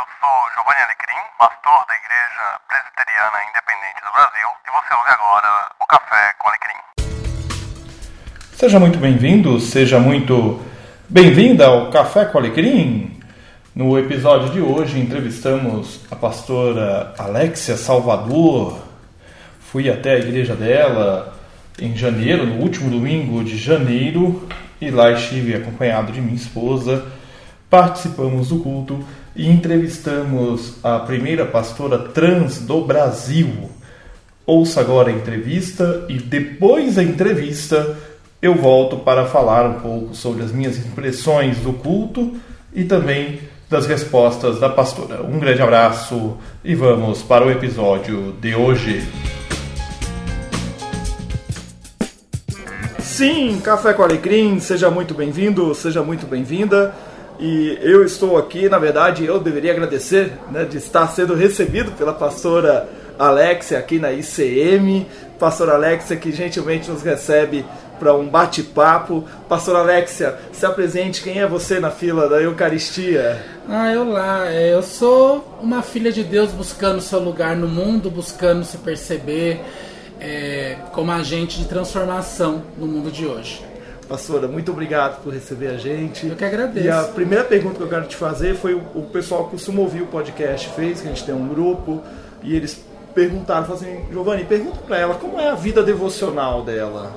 eu 0.00 0.06
sou 0.18 0.30
Giovanni 0.54 0.80
Alecrim, 0.80 1.20
pastor 1.38 1.84
da 1.86 1.94
Igreja 1.94 2.58
Presbiteriana 2.66 3.38
Independente 3.50 4.00
do 4.00 4.12
Brasil, 4.16 4.48
e 4.64 4.70
você 4.70 4.94
ouve 4.94 5.10
agora 5.10 5.70
o 5.78 5.86
Café 5.86 6.32
com 6.38 6.48
Alecrim. 6.48 6.80
Seja 8.52 8.80
muito 8.80 8.98
bem-vindo, 8.98 9.60
seja 9.60 10.00
muito 10.00 10.64
bem-vinda 11.06 11.66
ao 11.66 11.90
Café 11.90 12.24
com 12.24 12.38
Alecrim. 12.38 13.20
No 13.74 13.98
episódio 13.98 14.48
de 14.48 14.60
hoje 14.62 14.98
entrevistamos 14.98 16.00
a 16.10 16.16
pastora 16.16 17.14
Alexia 17.18 17.76
Salvador. 17.76 18.80
Fui 19.70 19.90
até 19.90 20.12
a 20.12 20.18
igreja 20.18 20.56
dela 20.56 21.36
em 21.78 21.94
janeiro, 21.94 22.46
no 22.46 22.62
último 22.62 22.88
domingo 22.88 23.44
de 23.44 23.58
janeiro, 23.58 24.48
e 24.80 24.90
lá 24.90 25.10
estive 25.10 25.54
acompanhado 25.54 26.10
de 26.10 26.22
minha 26.22 26.36
esposa. 26.36 27.19
Participamos 27.70 28.48
do 28.48 28.58
culto 28.58 28.98
e 29.36 29.48
entrevistamos 29.48 30.74
a 30.82 30.98
primeira 30.98 31.46
pastora 31.46 32.00
trans 32.00 32.58
do 32.58 32.84
Brasil. 32.84 33.70
Ouça 34.44 34.80
agora 34.80 35.08
a 35.08 35.12
entrevista 35.12 36.04
e 36.08 36.18
depois 36.18 36.96
da 36.96 37.02
entrevista 37.04 37.96
eu 38.42 38.56
volto 38.56 38.96
para 38.96 39.26
falar 39.26 39.66
um 39.66 39.74
pouco 39.74 40.16
sobre 40.16 40.42
as 40.42 40.50
minhas 40.50 40.78
impressões 40.78 41.58
do 41.58 41.72
culto 41.72 42.34
e 42.74 42.82
também 42.82 43.38
das 43.68 43.86
respostas 43.86 44.58
da 44.58 44.68
pastora. 44.68 45.22
Um 45.22 45.38
grande 45.38 45.62
abraço 45.62 46.36
e 46.64 46.74
vamos 46.74 47.22
para 47.22 47.46
o 47.46 47.52
episódio 47.52 48.32
de 48.40 48.52
hoje. 48.52 49.08
Sim, 52.98 53.60
Café 53.62 53.92
com 53.92 54.02
Alecrim, 54.02 54.58
seja 54.58 54.90
muito 54.90 55.14
bem-vindo, 55.14 55.72
seja 55.74 56.02
muito 56.02 56.26
bem-vinda. 56.26 56.92
E 57.40 57.78
eu 57.80 58.04
estou 58.04 58.36
aqui, 58.36 58.68
na 58.68 58.78
verdade, 58.78 59.24
eu 59.24 59.40
deveria 59.40 59.72
agradecer 59.72 60.30
né, 60.50 60.66
de 60.66 60.76
estar 60.76 61.06
sendo 61.06 61.34
recebido 61.34 61.90
pela 61.92 62.12
pastora 62.12 62.86
Alexia 63.18 63.78
aqui 63.78 63.98
na 63.98 64.12
ICM. 64.12 65.06
Pastora 65.38 65.72
Alexia 65.72 66.18
que 66.18 66.30
gentilmente 66.32 66.90
nos 66.90 67.02
recebe 67.02 67.64
para 67.98 68.14
um 68.14 68.28
bate-papo. 68.28 69.24
Pastora 69.48 69.78
Alexia, 69.78 70.38
se 70.52 70.66
apresente, 70.66 71.22
quem 71.22 71.40
é 71.40 71.46
você 71.46 71.80
na 71.80 71.90
fila 71.90 72.28
da 72.28 72.42
Eucaristia? 72.42 73.42
Ah, 73.66 73.90
eu 73.90 74.04
lá, 74.04 74.46
é, 74.52 74.74
eu 74.74 74.82
sou 74.82 75.58
uma 75.62 75.80
filha 75.80 76.12
de 76.12 76.22
Deus 76.22 76.50
buscando 76.50 77.00
seu 77.00 77.20
lugar 77.20 77.56
no 77.56 77.68
mundo, 77.68 78.10
buscando 78.10 78.64
se 78.66 78.76
perceber 78.76 79.62
é, 80.20 80.76
como 80.92 81.10
agente 81.10 81.58
de 81.58 81.64
transformação 81.64 82.62
no 82.76 82.86
mundo 82.86 83.10
de 83.10 83.24
hoje. 83.24 83.69
Pastora, 84.10 84.48
muito 84.48 84.72
obrigado 84.72 85.22
por 85.22 85.32
receber 85.32 85.68
a 85.68 85.76
gente. 85.76 86.26
Eu 86.26 86.34
que 86.34 86.44
agradeço. 86.44 86.84
E 86.84 86.90
a 86.90 87.04
primeira 87.04 87.44
pergunta 87.44 87.76
que 87.76 87.82
eu 87.84 87.88
quero 87.88 88.06
te 88.08 88.16
fazer 88.16 88.56
foi 88.56 88.74
o, 88.74 88.82
o 88.92 89.02
pessoal 89.02 89.44
que 89.44 89.50
costuma 89.52 89.82
ouvir 89.82 90.02
o 90.02 90.06
podcast 90.06 90.68
fez, 90.70 91.00
que 91.00 91.06
a 91.06 91.12
gente 91.12 91.24
tem 91.24 91.32
um 91.32 91.46
grupo, 91.46 92.02
e 92.42 92.56
eles 92.56 92.84
perguntaram, 93.14 93.64
falaram 93.64 93.86
assim, 93.86 94.00
Giovanni, 94.10 94.44
pergunta 94.44 94.78
para 94.84 94.98
ela 94.98 95.14
como 95.14 95.38
é 95.38 95.48
a 95.48 95.54
vida 95.54 95.80
devocional 95.80 96.64
dela. 96.64 97.16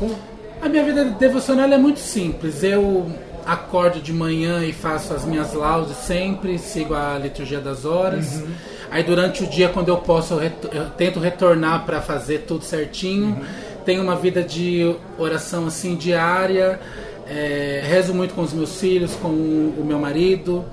Como... 0.00 0.18
A 0.60 0.68
minha 0.68 0.82
vida 0.82 1.04
devocional 1.04 1.70
é 1.70 1.78
muito 1.78 2.00
simples. 2.00 2.64
Eu 2.64 3.08
acordo 3.46 4.00
de 4.00 4.12
manhã 4.12 4.64
e 4.64 4.72
faço 4.72 5.14
as 5.14 5.24
minhas 5.24 5.54
laudes 5.54 5.96
sempre, 5.96 6.58
sigo 6.58 6.92
a 6.92 7.16
liturgia 7.18 7.60
das 7.60 7.84
horas. 7.84 8.40
Uhum. 8.40 8.48
Aí 8.90 9.04
durante 9.04 9.44
o 9.44 9.46
dia, 9.46 9.68
quando 9.68 9.90
eu 9.90 9.98
posso, 9.98 10.34
eu, 10.34 10.50
eu 10.72 10.90
tento 10.90 11.20
retornar 11.20 11.86
para 11.86 12.00
fazer 12.00 12.46
tudo 12.48 12.64
certinho. 12.64 13.26
Uhum 13.26 13.75
tenho 13.86 14.02
uma 14.02 14.16
vida 14.16 14.42
de 14.42 14.94
oração 15.16 15.68
assim 15.68 15.94
diária, 15.94 16.80
é, 17.28 17.80
rezo 17.84 18.12
muito 18.12 18.34
com 18.34 18.42
os 18.42 18.52
meus 18.52 18.80
filhos, 18.80 19.14
com 19.14 19.28
o 19.28 19.84
meu 19.86 19.98
marido. 19.98 20.64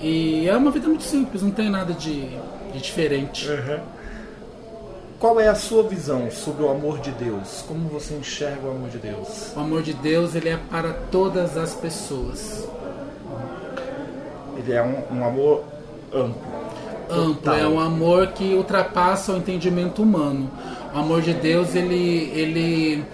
E 0.00 0.48
é 0.48 0.56
uma 0.56 0.70
vida 0.70 0.86
muito 0.86 1.02
simples, 1.02 1.42
não 1.42 1.50
tem 1.50 1.68
nada 1.68 1.92
de, 1.92 2.28
de 2.72 2.80
diferente. 2.80 3.48
Uhum. 3.48 3.80
Qual 5.18 5.38
é 5.38 5.48
a 5.48 5.54
sua 5.54 5.84
visão 5.84 6.30
sobre 6.30 6.64
o 6.64 6.70
amor 6.70 6.98
de 7.00 7.10
Deus? 7.12 7.64
Como 7.68 7.88
você 7.88 8.14
enxerga 8.14 8.66
o 8.66 8.70
amor 8.70 8.88
de 8.88 8.98
Deus? 8.98 9.52
O 9.54 9.60
amor 9.60 9.82
de 9.82 9.92
Deus 9.92 10.34
ele 10.34 10.48
é 10.48 10.56
para 10.56 10.92
todas 10.92 11.56
as 11.56 11.74
pessoas. 11.74 12.66
Ele 14.56 14.72
é 14.72 14.82
um, 14.82 15.18
um 15.18 15.24
amor 15.24 15.64
amplo. 16.12 16.42
Amplo, 17.08 17.34
total. 17.34 17.56
é 17.56 17.68
um 17.68 17.78
amor 17.78 18.28
que 18.28 18.54
ultrapassa 18.54 19.32
o 19.32 19.36
entendimento 19.36 20.02
humano. 20.02 20.50
O 20.94 20.98
amor 20.98 21.22
de 21.22 21.32
Deus, 21.32 21.74
ele, 21.74 22.30
ele, 22.34 23.04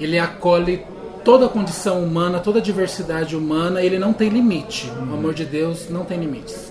ele 0.00 0.18
acolhe 0.18 0.84
toda 1.24 1.46
a 1.46 1.48
condição 1.48 2.02
humana, 2.02 2.40
toda 2.40 2.58
a 2.58 2.62
diversidade 2.62 3.36
humana, 3.36 3.82
ele 3.82 3.98
não 3.98 4.12
tem 4.12 4.28
limite. 4.28 4.90
Uhum. 4.90 5.10
O 5.10 5.14
amor 5.14 5.34
de 5.34 5.44
Deus 5.44 5.88
não 5.88 6.04
tem 6.04 6.18
limites. 6.18 6.70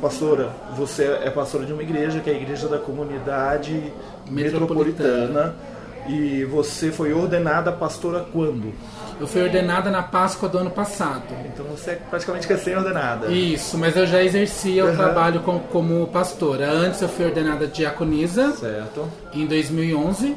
Pastora, 0.00 0.50
você 0.76 1.04
é 1.04 1.30
pastora 1.30 1.64
de 1.64 1.72
uma 1.72 1.82
igreja, 1.82 2.20
que 2.20 2.28
é 2.28 2.34
a 2.34 2.36
Igreja 2.36 2.68
da 2.68 2.78
Comunidade 2.78 3.92
Metropolitana. 4.30 5.54
Metropolitana 5.54 5.76
e 6.08 6.44
você 6.44 6.92
foi 6.92 7.12
ordenada 7.12 7.72
pastora 7.72 8.24
quando? 8.32 8.72
Eu 9.18 9.26
fui 9.26 9.42
ordenada 9.42 9.90
na 9.90 10.02
Páscoa 10.02 10.48
do 10.48 10.58
ano 10.58 10.70
passado. 10.70 11.24
Então 11.46 11.64
você 11.66 11.92
é 11.92 11.94
praticamente 11.94 12.46
recém-ordenada. 12.46 13.28
Isso, 13.28 13.78
mas 13.78 13.96
eu 13.96 14.06
já 14.06 14.22
exercia 14.22 14.84
uhum. 14.84 14.92
o 14.92 14.96
trabalho 14.96 15.40
como, 15.40 15.60
como 15.60 16.06
pastora. 16.08 16.70
Antes 16.70 17.00
eu 17.00 17.08
fui 17.08 17.24
ordenada 17.24 17.66
diaconisa. 17.66 18.52
Certo. 18.52 19.08
Em 19.32 19.46
2011. 19.46 20.36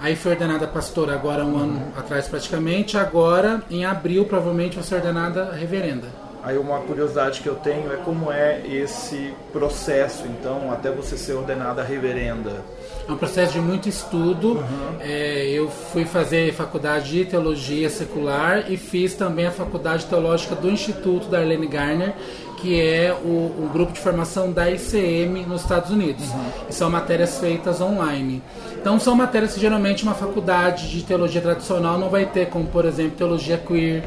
Aí 0.00 0.14
fui 0.14 0.32
ordenada 0.32 0.66
pastora 0.66 1.14
agora 1.14 1.44
um 1.44 1.54
uhum. 1.54 1.60
ano 1.60 1.92
atrás 1.96 2.28
praticamente. 2.28 2.96
Agora, 2.96 3.62
em 3.70 3.84
abril, 3.84 4.24
provavelmente 4.24 4.74
vou 4.74 4.84
ser 4.84 4.96
ordenada 4.96 5.52
reverenda. 5.52 6.06
Aí 6.42 6.56
uma 6.56 6.78
curiosidade 6.80 7.40
que 7.40 7.48
eu 7.48 7.56
tenho 7.56 7.92
é 7.92 7.96
como 7.96 8.32
é 8.32 8.62
esse 8.66 9.34
processo, 9.52 10.24
então, 10.26 10.72
até 10.72 10.90
você 10.90 11.16
ser 11.16 11.32
ordenada 11.32 11.82
reverenda. 11.82 12.62
É 13.08 13.12
um 13.12 13.16
processo 13.16 13.54
de 13.54 13.60
muito 13.60 13.88
estudo. 13.88 14.58
Uhum. 14.58 14.96
É, 15.00 15.46
eu 15.48 15.70
fui 15.70 16.04
fazer 16.04 16.52
faculdade 16.52 17.10
de 17.10 17.24
teologia 17.24 17.88
secular 17.88 18.70
e 18.70 18.76
fiz 18.76 19.14
também 19.14 19.46
a 19.46 19.50
faculdade 19.50 20.04
teológica 20.04 20.54
do 20.54 20.70
Instituto 20.70 21.26
da 21.28 21.38
Arlene 21.38 21.66
Garner, 21.66 22.14
que 22.58 22.78
é 22.78 23.16
o, 23.24 23.64
o 23.64 23.70
grupo 23.72 23.92
de 23.92 24.00
formação 24.00 24.52
da 24.52 24.70
ICM 24.70 25.46
nos 25.46 25.62
Estados 25.62 25.90
Unidos. 25.90 26.28
Uhum. 26.28 26.50
E 26.68 26.74
são 26.74 26.90
matérias 26.90 27.38
feitas 27.38 27.80
online. 27.80 28.42
Então 28.78 29.00
são 29.00 29.14
matérias 29.14 29.54
que 29.54 29.60
geralmente 29.60 30.02
uma 30.02 30.14
faculdade 30.14 30.90
de 30.90 31.02
teologia 31.02 31.40
tradicional 31.40 31.98
não 31.98 32.10
vai 32.10 32.26
ter, 32.26 32.50
como 32.50 32.66
por 32.66 32.84
exemplo 32.84 33.16
teologia 33.16 33.56
queer, 33.56 34.04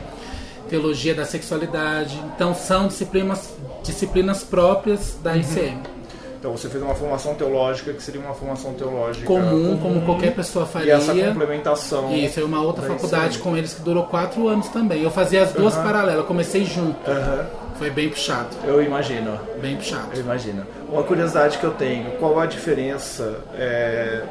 teologia 0.70 1.16
da 1.16 1.26
sexualidade. 1.26 2.22
Então 2.36 2.54
são 2.54 2.88
disciplinas, 2.88 3.56
disciplinas 3.84 4.44
próprias 4.44 5.18
da 5.24 5.36
ICM. 5.36 5.78
Uhum. 5.78 6.01
Então 6.41 6.57
você 6.57 6.68
fez 6.68 6.81
uma 6.81 6.96
formação 6.96 7.35
teológica 7.35 7.94
que 7.94 8.02
seria 8.02 8.19
uma 8.19 8.34
formação 8.34 8.74
teológica 8.74 9.28
comum, 9.28 9.44
comum 9.44 9.78
como 9.78 10.02
qualquer 10.02 10.34
pessoa 10.34 10.66
faria. 10.66 10.96
E 10.96 10.97
essa 10.97 11.13
complementação. 11.13 12.16
Isso, 12.16 12.40
é 12.40 12.44
uma 12.44 12.63
outra 12.63 12.81
faculdade 12.81 13.38
com 13.38 13.56
eles 13.56 13.75
que 13.75 13.84
durou 13.84 14.06
quatro 14.06 14.47
anos 14.47 14.68
também. 14.69 15.03
Eu 15.03 15.12
fazia 15.12 15.44
as 15.44 15.53
duas 15.53 15.75
uhum. 15.75 15.84
paralelas, 15.84 16.18
eu 16.18 16.24
comecei 16.24 16.66
junto. 16.66 16.97
Uhum. 17.07 17.46
Foi 17.78 17.91
bem 17.91 18.09
puxado. 18.09 18.50
Eu 18.63 18.81
imagino. 18.81 19.40
Bem 19.62 19.75
puxado. 19.78 20.07
Eu 20.16 20.22
imagino. 20.22 20.66
Uma 20.90 21.03
curiosidade 21.03 21.59
que 21.59 21.63
eu 21.63 21.74
tenho, 21.74 22.09
qual 22.13 22.40
a 22.40 22.47
diferença 22.47 23.35
é, 23.53 24.23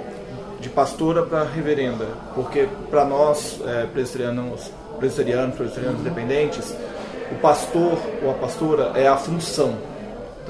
de 0.59 0.69
pastora 0.69 1.23
para 1.23 1.45
reverenda? 1.45 2.09
Porque 2.35 2.69
para 2.91 3.05
nós, 3.05 3.61
é, 3.65 3.87
presbiterianos, 3.87 4.73
presbiterianos, 4.99 5.55
presbiterianos 5.55 6.01
uhum. 6.01 6.07
independentes, 6.09 6.75
o 7.31 7.37
pastor 7.37 8.01
ou 8.25 8.33
a 8.33 8.35
pastora 8.35 8.91
é 8.97 9.07
a 9.07 9.17
função 9.17 9.90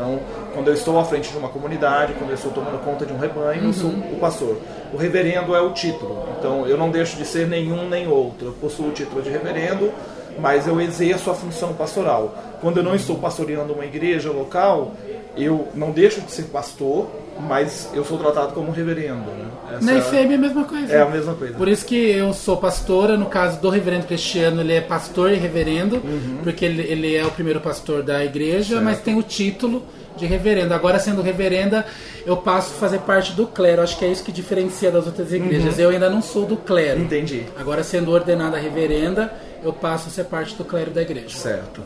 então, 0.00 0.19
quando 0.55 0.69
eu 0.69 0.75
estou 0.75 0.99
à 0.99 1.05
frente 1.05 1.31
de 1.31 1.37
uma 1.37 1.50
comunidade, 1.50 2.15
quando 2.15 2.31
eu 2.31 2.34
estou 2.34 2.50
tomando 2.50 2.83
conta 2.83 3.05
de 3.05 3.12
um 3.12 3.19
rebanho, 3.19 3.61
uhum. 3.61 3.66
eu 3.66 3.72
sou 3.75 3.91
o 3.91 4.16
pastor. 4.19 4.56
O 4.94 4.97
reverendo 4.97 5.55
é 5.55 5.61
o 5.61 5.72
título. 5.72 6.27
Então, 6.38 6.66
eu 6.66 6.78
não 6.78 6.91
deixo 6.91 7.19
de 7.19 7.25
ser 7.27 7.47
nenhum 7.47 7.87
nem 7.87 8.09
outro. 8.09 8.47
Eu 8.47 8.53
possuo 8.53 8.89
o 8.89 8.93
título 8.93 9.21
de 9.21 9.28
reverendo, 9.28 9.93
mas 10.39 10.66
eu 10.66 10.81
exerço 10.81 11.31
a 11.31 11.34
função 11.34 11.75
pastoral. 11.75 12.34
Quando 12.62 12.78
eu 12.78 12.83
não 12.83 12.94
estou 12.94 13.16
pastoreando 13.19 13.75
uma 13.75 13.84
igreja 13.84 14.31
local, 14.31 14.92
eu 15.36 15.68
não 15.74 15.91
deixo 15.91 16.21
de 16.21 16.30
ser 16.30 16.44
pastor, 16.44 17.09
mas 17.41 17.88
eu 17.94 18.04
sou 18.04 18.18
tratado 18.18 18.53
como 18.53 18.71
reverendo. 18.71 19.30
Né? 19.30 19.78
Na 19.80 19.94
IFEB 19.94 20.32
é 20.32 20.34
a 20.34 20.38
mesma 20.38 20.65
coisa. 20.65 20.92
É 20.92 21.00
a 21.00 21.06
mesma 21.06 21.34
coisa. 21.34 21.54
Por 21.54 21.68
isso 21.68 21.84
que 21.86 22.10
eu 22.10 22.32
sou 22.32 22.56
pastora, 22.56 23.16
no 23.16 23.27
caso 23.27 23.60
do 23.60 23.71
reverendo 23.71 24.06
Cristiano, 24.06 24.60
ele 24.60 24.74
é 24.74 24.80
pastor 24.80 25.32
e 25.32 25.36
reverendo, 25.36 25.97
uhum. 25.97 26.38
porque 26.42 26.65
ele, 26.65 26.82
ele 26.82 27.16
é 27.16 27.24
o 27.24 27.30
primeiro 27.30 27.60
pastor 27.60 28.03
da 28.03 28.24
igreja, 28.24 28.74
certo. 28.74 28.84
mas 28.84 29.00
tem 29.00 29.16
o 29.16 29.22
título 29.22 29.82
de 30.16 30.27
reverendo. 30.27 30.74
Agora, 30.74 30.98
sendo 30.98 31.22
reverenda, 31.22 31.86
eu 32.27 32.36
passo 32.36 32.74
a 32.74 32.78
fazer 32.78 32.98
parte 33.00 33.32
do 33.32 33.47
clero. 33.47 33.80
Acho 33.82 33.98
que 33.98 34.04
é 34.04 34.09
isso 34.09 34.24
que 34.24 34.32
diferencia 34.32 34.91
das 34.91 35.06
outras 35.06 35.32
igrejas. 35.32 35.77
Uhum. 35.77 35.84
Eu 35.84 35.91
ainda 35.91 36.10
não 36.10 36.21
sou 36.21 36.44
do 36.44 36.56
clero. 36.56 37.00
Entendi. 37.00 37.44
Agora, 37.56 37.82
sendo 37.82 38.10
ordenada 38.10 38.59
reverenda, 38.59 39.32
eu 39.62 39.72
passo 39.72 40.09
a 40.09 40.10
ser 40.10 40.24
parte 40.24 40.54
do 40.56 40.65
clero 40.65 40.91
da 40.91 41.03
igreja. 41.03 41.36
Certo. 41.36 41.82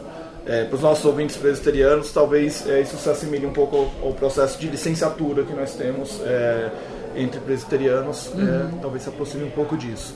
É, 0.46 0.64
para 0.64 0.76
os 0.76 0.82
nossos 0.82 1.04
ouvintes 1.06 1.36
presbiterianos, 1.36 2.12
talvez 2.12 2.68
é, 2.68 2.82
isso 2.82 2.98
se 2.98 3.08
assimile 3.08 3.46
um 3.46 3.52
pouco 3.52 3.76
ao, 3.76 4.08
ao, 4.08 4.12
processo 4.12 4.58
de 4.58 4.68
licenciatura 4.68 5.42
que 5.42 5.54
nós 5.54 5.74
temos 5.74 6.20
é, 6.22 6.70
entre 7.16 7.40
presbiterianos, 7.40 8.30
é, 8.34 8.40
uhum. 8.40 8.78
talvez 8.82 9.04
se 9.04 9.08
aproxime 9.08 9.44
um 9.44 9.50
pouco 9.50 9.74
disso. 9.74 10.14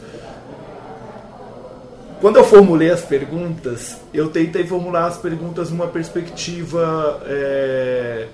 quando 2.20 2.36
eu 2.36 2.44
formulei 2.44 2.90
as 2.90 3.00
perguntas, 3.00 3.96
eu 4.12 4.28
tentei 4.28 4.66
formular 4.66 5.06
as 5.06 5.16
perguntas 5.16 5.70
numa 5.70 5.86
perspectiva 5.86 7.22
é, 7.24 8.26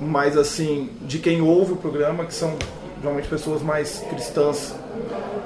mais 0.00 0.38
assim 0.38 0.90
de 1.02 1.18
quem 1.18 1.42
ouve 1.42 1.72
o 1.72 1.76
programa, 1.76 2.24
que 2.24 2.34
são 2.34 2.56
geralmente 3.00 3.28
pessoas 3.28 3.62
mais 3.62 4.02
cristãs. 4.08 4.74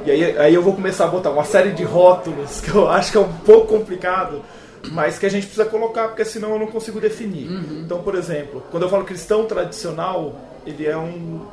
E 0.06 0.10
aí, 0.10 0.38
aí 0.38 0.54
eu 0.54 0.62
vou 0.62 0.74
começar 0.74 1.06
a 1.06 1.08
botar 1.08 1.30
uma 1.30 1.44
série 1.44 1.72
de 1.72 1.82
rótulos 1.82 2.60
que 2.62 2.70
eu 2.70 2.88
acho 2.88 3.10
que 3.10 3.18
é 3.18 3.20
um 3.20 3.32
pouco 3.32 3.66
complicado, 3.66 4.42
mas 4.90 5.18
que 5.18 5.26
a 5.26 5.28
gente 5.28 5.46
precisa 5.46 5.64
colocar, 5.66 6.08
porque 6.08 6.24
senão 6.24 6.52
eu 6.52 6.58
não 6.58 6.66
consigo 6.66 7.00
definir. 7.00 7.48
Uhum. 7.48 7.82
Então, 7.84 8.02
por 8.02 8.14
exemplo, 8.14 8.62
quando 8.70 8.84
eu 8.84 8.88
falo 8.88 9.04
cristão 9.04 9.44
tradicional, 9.44 10.38
ele 10.66 10.86
é 10.86 10.96
um, 10.96 11.46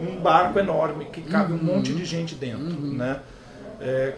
um 0.00 0.16
barco 0.20 0.58
enorme 0.58 1.06
que 1.06 1.22
cabe 1.22 1.52
uhum. 1.52 1.58
um 1.58 1.62
monte 1.62 1.92
de 1.92 2.04
gente 2.04 2.34
dentro, 2.34 2.64
uhum. 2.64 2.94
né? 2.94 3.20
É, 3.80 4.14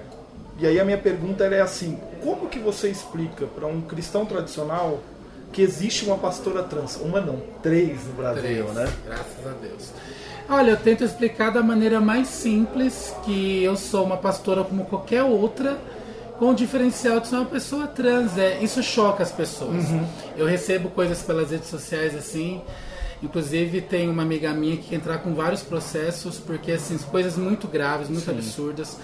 e 0.59 0.67
aí 0.67 0.81
a 0.81 0.85
minha 0.85 0.99
pergunta 0.99 1.45
é 1.45 1.61
assim: 1.61 1.99
como 2.23 2.49
que 2.49 2.59
você 2.59 2.89
explica 2.89 3.47
para 3.47 3.67
um 3.67 3.81
cristão 3.81 4.25
tradicional 4.25 5.01
que 5.53 5.63
existe 5.63 6.05
uma 6.05 6.19
pastora 6.19 6.63
trans? 6.63 6.97
Uma 6.97 7.21
não, 7.21 7.43
três 7.63 8.05
no 8.07 8.13
Brasil, 8.15 8.43
três, 8.43 8.75
né? 8.75 8.93
Graças 9.07 9.47
a 9.47 9.53
Deus. 9.61 9.93
Olha, 10.49 10.71
eu 10.71 10.77
tento 10.77 11.03
explicar 11.03 11.51
da 11.51 11.63
maneira 11.63 12.01
mais 12.01 12.29
simples 12.29 13.13
que 13.25 13.65
eu 13.65 13.77
sou 13.77 14.05
uma 14.05 14.17
pastora 14.17 14.63
como 14.63 14.85
qualquer 14.85 15.25
outra, 15.25 15.77
com 16.39 16.51
o 16.51 16.55
diferencial 16.55 17.21
de 17.21 17.29
ser 17.29 17.37
uma 17.37 17.45
pessoa 17.45 17.87
trans. 17.87 18.37
É, 18.39 18.59
isso 18.63 18.83
choca 18.83 19.23
as 19.23 19.33
pessoas. 19.33 19.91
Uhum. 19.91 20.07
Eu 20.37 20.47
recebo 20.47 20.91
coisas 20.91 21.23
pelas 21.23 21.51
redes 21.51 21.69
sociais 21.69 22.15
assim. 22.15 22.63
Inclusive 23.23 23.81
tem 23.81 24.09
uma 24.09 24.23
amiga 24.23 24.53
minha 24.53 24.77
que 24.77 24.95
entrar 24.95 25.19
com 25.19 25.35
vários 25.35 25.63
processos 25.63 26.39
porque 26.39 26.73
assim 26.73 26.99
coisas 26.99 27.37
muito 27.37 27.67
graves, 27.67 28.09
muito 28.09 28.27
Sim. 28.27 28.33
absurdas 28.33 28.99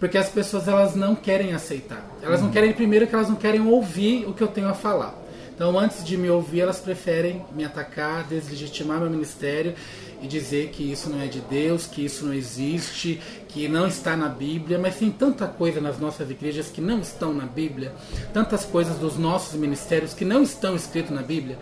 porque 0.00 0.16
as 0.16 0.30
pessoas 0.30 0.66
elas 0.66 0.96
não 0.96 1.14
querem 1.14 1.52
aceitar. 1.52 2.02
Elas 2.22 2.40
uhum. 2.40 2.46
não 2.46 2.52
querem, 2.52 2.72
primeiro, 2.72 3.06
que 3.06 3.14
elas 3.14 3.28
não 3.28 3.36
querem 3.36 3.60
ouvir 3.60 4.26
o 4.26 4.32
que 4.32 4.42
eu 4.42 4.48
tenho 4.48 4.66
a 4.66 4.72
falar. 4.72 5.14
Então, 5.54 5.78
antes 5.78 6.02
de 6.02 6.16
me 6.16 6.30
ouvir, 6.30 6.60
elas 6.60 6.80
preferem 6.80 7.44
me 7.54 7.66
atacar, 7.66 8.24
deslegitimar 8.24 8.98
meu 8.98 9.10
ministério 9.10 9.74
e 10.22 10.26
dizer 10.26 10.68
que 10.68 10.90
isso 10.90 11.08
não 11.08 11.20
é 11.20 11.26
de 11.26 11.40
Deus, 11.40 11.86
que 11.86 12.04
isso 12.04 12.24
não 12.24 12.34
existe, 12.34 13.20
que 13.48 13.68
não 13.68 13.86
está 13.86 14.16
na 14.16 14.28
Bíblia. 14.28 14.78
Mas 14.78 14.96
tem 14.96 15.10
tanta 15.10 15.46
coisa 15.46 15.80
nas 15.80 15.98
nossas 15.98 16.30
igrejas 16.30 16.68
que 16.68 16.80
não 16.80 17.00
estão 17.00 17.32
na 17.32 17.46
Bíblia, 17.46 17.92
tantas 18.32 18.64
coisas 18.64 18.96
dos 18.98 19.16
nossos 19.16 19.58
ministérios 19.58 20.14
que 20.14 20.24
não 20.24 20.42
estão 20.42 20.76
escritas 20.76 21.10
na 21.10 21.22
Bíblia. 21.22 21.58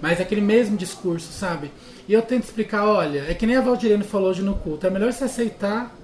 Mas 0.00 0.20
aquele 0.20 0.40
mesmo 0.40 0.76
discurso, 0.76 1.32
sabe? 1.32 1.70
E 2.08 2.12
eu 2.12 2.22
tento 2.22 2.44
explicar: 2.44 2.86
olha, 2.86 3.24
é 3.28 3.34
que 3.34 3.46
nem 3.46 3.56
a 3.56 3.60
Valdirene 3.60 4.04
falou 4.04 4.30
hoje 4.30 4.42
no 4.42 4.56
culto, 4.56 4.86
é 4.86 4.90
melhor 4.90 5.12
se 5.12 5.24
aceitar, 5.24 5.94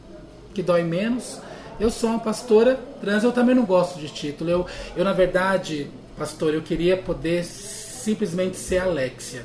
que 0.54 0.62
dói 0.62 0.82
menos 0.82 1.40
eu 1.80 1.90
sou 1.90 2.10
uma 2.10 2.18
pastora 2.18 2.78
trans, 3.00 3.22
eu 3.22 3.30
também 3.30 3.54
não 3.54 3.64
gosto 3.64 4.00
de 4.00 4.08
título. 4.08 4.50
Eu, 4.50 4.66
eu 4.96 5.04
na 5.04 5.12
verdade, 5.12 5.88
pastor, 6.16 6.52
eu 6.52 6.60
queria 6.60 6.96
poder 6.96 7.44
simplesmente 7.44 8.56
ser 8.56 8.78
Alexia. 8.78 9.44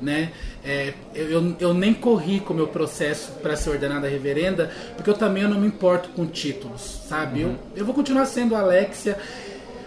Né? 0.00 0.32
É, 0.64 0.92
eu, 1.14 1.56
eu 1.60 1.74
nem 1.74 1.94
corri 1.94 2.40
com 2.40 2.52
o 2.52 2.56
meu 2.56 2.68
processo 2.68 3.32
para 3.42 3.56
ser 3.56 3.70
ordenada 3.70 4.08
reverenda, 4.08 4.70
porque 4.96 5.08
eu 5.08 5.14
também 5.14 5.42
eu 5.42 5.48
não 5.48 5.60
me 5.60 5.66
importo 5.66 6.08
com 6.10 6.26
títulos, 6.26 7.02
sabe? 7.08 7.44
Uhum. 7.44 7.50
Eu, 7.50 7.58
eu 7.76 7.84
vou 7.84 7.94
continuar 7.94 8.26
sendo 8.26 8.54
Alexia. 8.54 9.18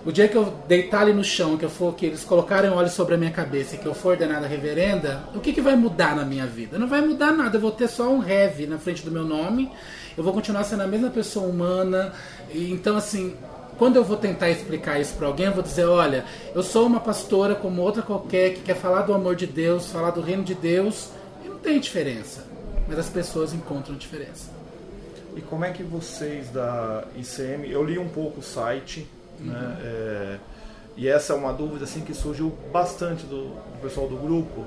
O 0.05 0.11
dia 0.11 0.27
que 0.27 0.37
eu 0.37 0.53
deitar 0.67 1.01
ali 1.01 1.13
no 1.13 1.23
chão, 1.23 1.57
que 1.57 1.65
eu 1.65 1.69
for, 1.69 1.93
que 1.93 2.05
eles 2.05 2.23
colocarem 2.23 2.71
óleo 2.71 2.89
sobre 2.89 3.15
a 3.15 3.17
minha 3.17 3.31
cabeça 3.31 3.75
e 3.75 3.77
que 3.77 3.85
eu 3.85 3.93
for 3.93 4.11
ordenada 4.11 4.47
reverenda, 4.47 5.23
o 5.35 5.39
que, 5.39 5.51
que 5.51 5.59
vai 5.59 5.75
mudar 5.75 6.15
na 6.15 6.23
minha 6.23 6.45
vida? 6.45 6.79
Não 6.79 6.87
vai 6.87 7.01
mudar 7.01 7.33
nada, 7.33 7.57
eu 7.57 7.61
vou 7.61 7.71
ter 7.71 7.89
só 7.89 8.09
um 8.09 8.25
heavy 8.25 8.67
na 8.67 8.77
frente 8.77 9.03
do 9.03 9.11
meu 9.11 9.25
nome 9.25 9.69
eu 10.17 10.23
vou 10.23 10.33
continuar 10.33 10.63
sendo 10.63 10.81
a 10.81 10.87
mesma 10.87 11.11
pessoa 11.11 11.47
humana. 11.47 12.11
E, 12.51 12.71
então, 12.71 12.97
assim, 12.97 13.35
quando 13.77 13.95
eu 13.95 14.03
vou 14.03 14.17
tentar 14.17 14.49
explicar 14.49 14.99
isso 14.99 15.15
para 15.15 15.27
alguém, 15.27 15.45
eu 15.45 15.53
vou 15.53 15.63
dizer: 15.63 15.85
olha, 15.85 16.25
eu 16.53 16.63
sou 16.63 16.85
uma 16.85 16.99
pastora 16.99 17.55
como 17.55 17.81
outra 17.81 18.01
qualquer 18.01 18.53
que 18.53 18.61
quer 18.61 18.75
falar 18.75 19.03
do 19.03 19.13
amor 19.13 19.35
de 19.35 19.45
Deus, 19.45 19.91
falar 19.91 20.11
do 20.11 20.21
reino 20.21 20.43
de 20.43 20.55
Deus, 20.55 21.11
e 21.43 21.47
não 21.47 21.57
tem 21.57 21.79
diferença. 21.79 22.45
Mas 22.87 22.97
as 22.97 23.09
pessoas 23.09 23.53
encontram 23.53 23.95
diferença. 23.95 24.49
E 25.35 25.41
como 25.41 25.63
é 25.63 25.71
que 25.71 25.83
vocês 25.83 26.49
da 26.49 27.03
ICM, 27.15 27.69
eu 27.69 27.83
li 27.83 27.99
um 27.99 28.09
pouco 28.09 28.39
o 28.39 28.43
site, 28.43 29.07
né, 29.39 29.53
uhum. 29.53 29.59
né, 29.59 29.77
é, 29.83 30.37
e 30.95 31.07
essa 31.07 31.33
é 31.33 31.35
uma 31.35 31.53
dúvida 31.53 31.83
assim 31.83 32.01
que 32.01 32.13
surgiu 32.13 32.51
bastante 32.71 33.23
do, 33.27 33.49
do 33.49 33.81
pessoal 33.81 34.07
do 34.07 34.15
grupo, 34.15 34.65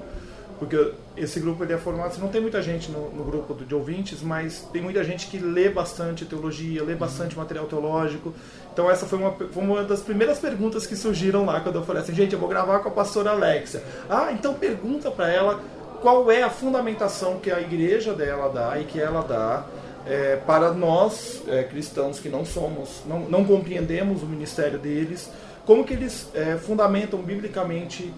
porque 0.60 0.92
esse 1.16 1.40
grupo 1.40 1.64
ele 1.64 1.72
é 1.72 1.78
formado, 1.78 2.08
assim, 2.08 2.20
não 2.20 2.28
tem 2.28 2.40
muita 2.40 2.60
gente 2.60 2.90
no, 2.90 3.10
no 3.10 3.24
grupo 3.24 3.54
de 3.54 3.74
ouvintes, 3.74 4.20
mas 4.20 4.60
tem 4.70 4.82
muita 4.82 5.02
gente 5.02 5.26
que 5.26 5.38
lê 5.38 5.70
bastante 5.70 6.26
teologia, 6.26 6.84
lê 6.84 6.94
bastante 6.94 7.34
uhum. 7.34 7.40
material 7.40 7.66
teológico. 7.66 8.34
Então 8.80 8.90
essa 8.90 9.04
foi 9.04 9.18
uma, 9.18 9.34
uma 9.56 9.84
das 9.84 10.00
primeiras 10.00 10.38
perguntas 10.38 10.86
que 10.86 10.96
surgiram 10.96 11.44
lá 11.44 11.60
quando 11.60 11.76
eu 11.76 11.84
falei 11.84 12.00
assim, 12.00 12.14
gente, 12.14 12.32
eu 12.32 12.38
vou 12.38 12.48
gravar 12.48 12.78
com 12.78 12.88
a 12.88 12.90
pastora 12.90 13.32
Alexia. 13.32 13.82
Ah, 14.08 14.32
então 14.32 14.54
pergunta 14.54 15.10
para 15.10 15.30
ela 15.30 15.60
qual 16.00 16.30
é 16.30 16.42
a 16.42 16.48
fundamentação 16.48 17.38
que 17.38 17.50
a 17.50 17.60
igreja 17.60 18.14
dela 18.14 18.48
dá 18.48 18.80
e 18.80 18.84
que 18.84 18.98
ela 18.98 19.20
dá 19.20 19.66
é, 20.06 20.36
para 20.46 20.72
nós 20.72 21.42
é, 21.46 21.62
cristãos 21.62 22.18
que 22.18 22.30
não 22.30 22.42
somos, 22.42 23.02
não, 23.04 23.20
não 23.20 23.44
compreendemos 23.44 24.22
o 24.22 24.26
ministério 24.26 24.78
deles, 24.78 25.30
como 25.66 25.84
que 25.84 25.92
eles 25.92 26.30
é, 26.32 26.56
fundamentam 26.56 27.20
biblicamente 27.20 28.10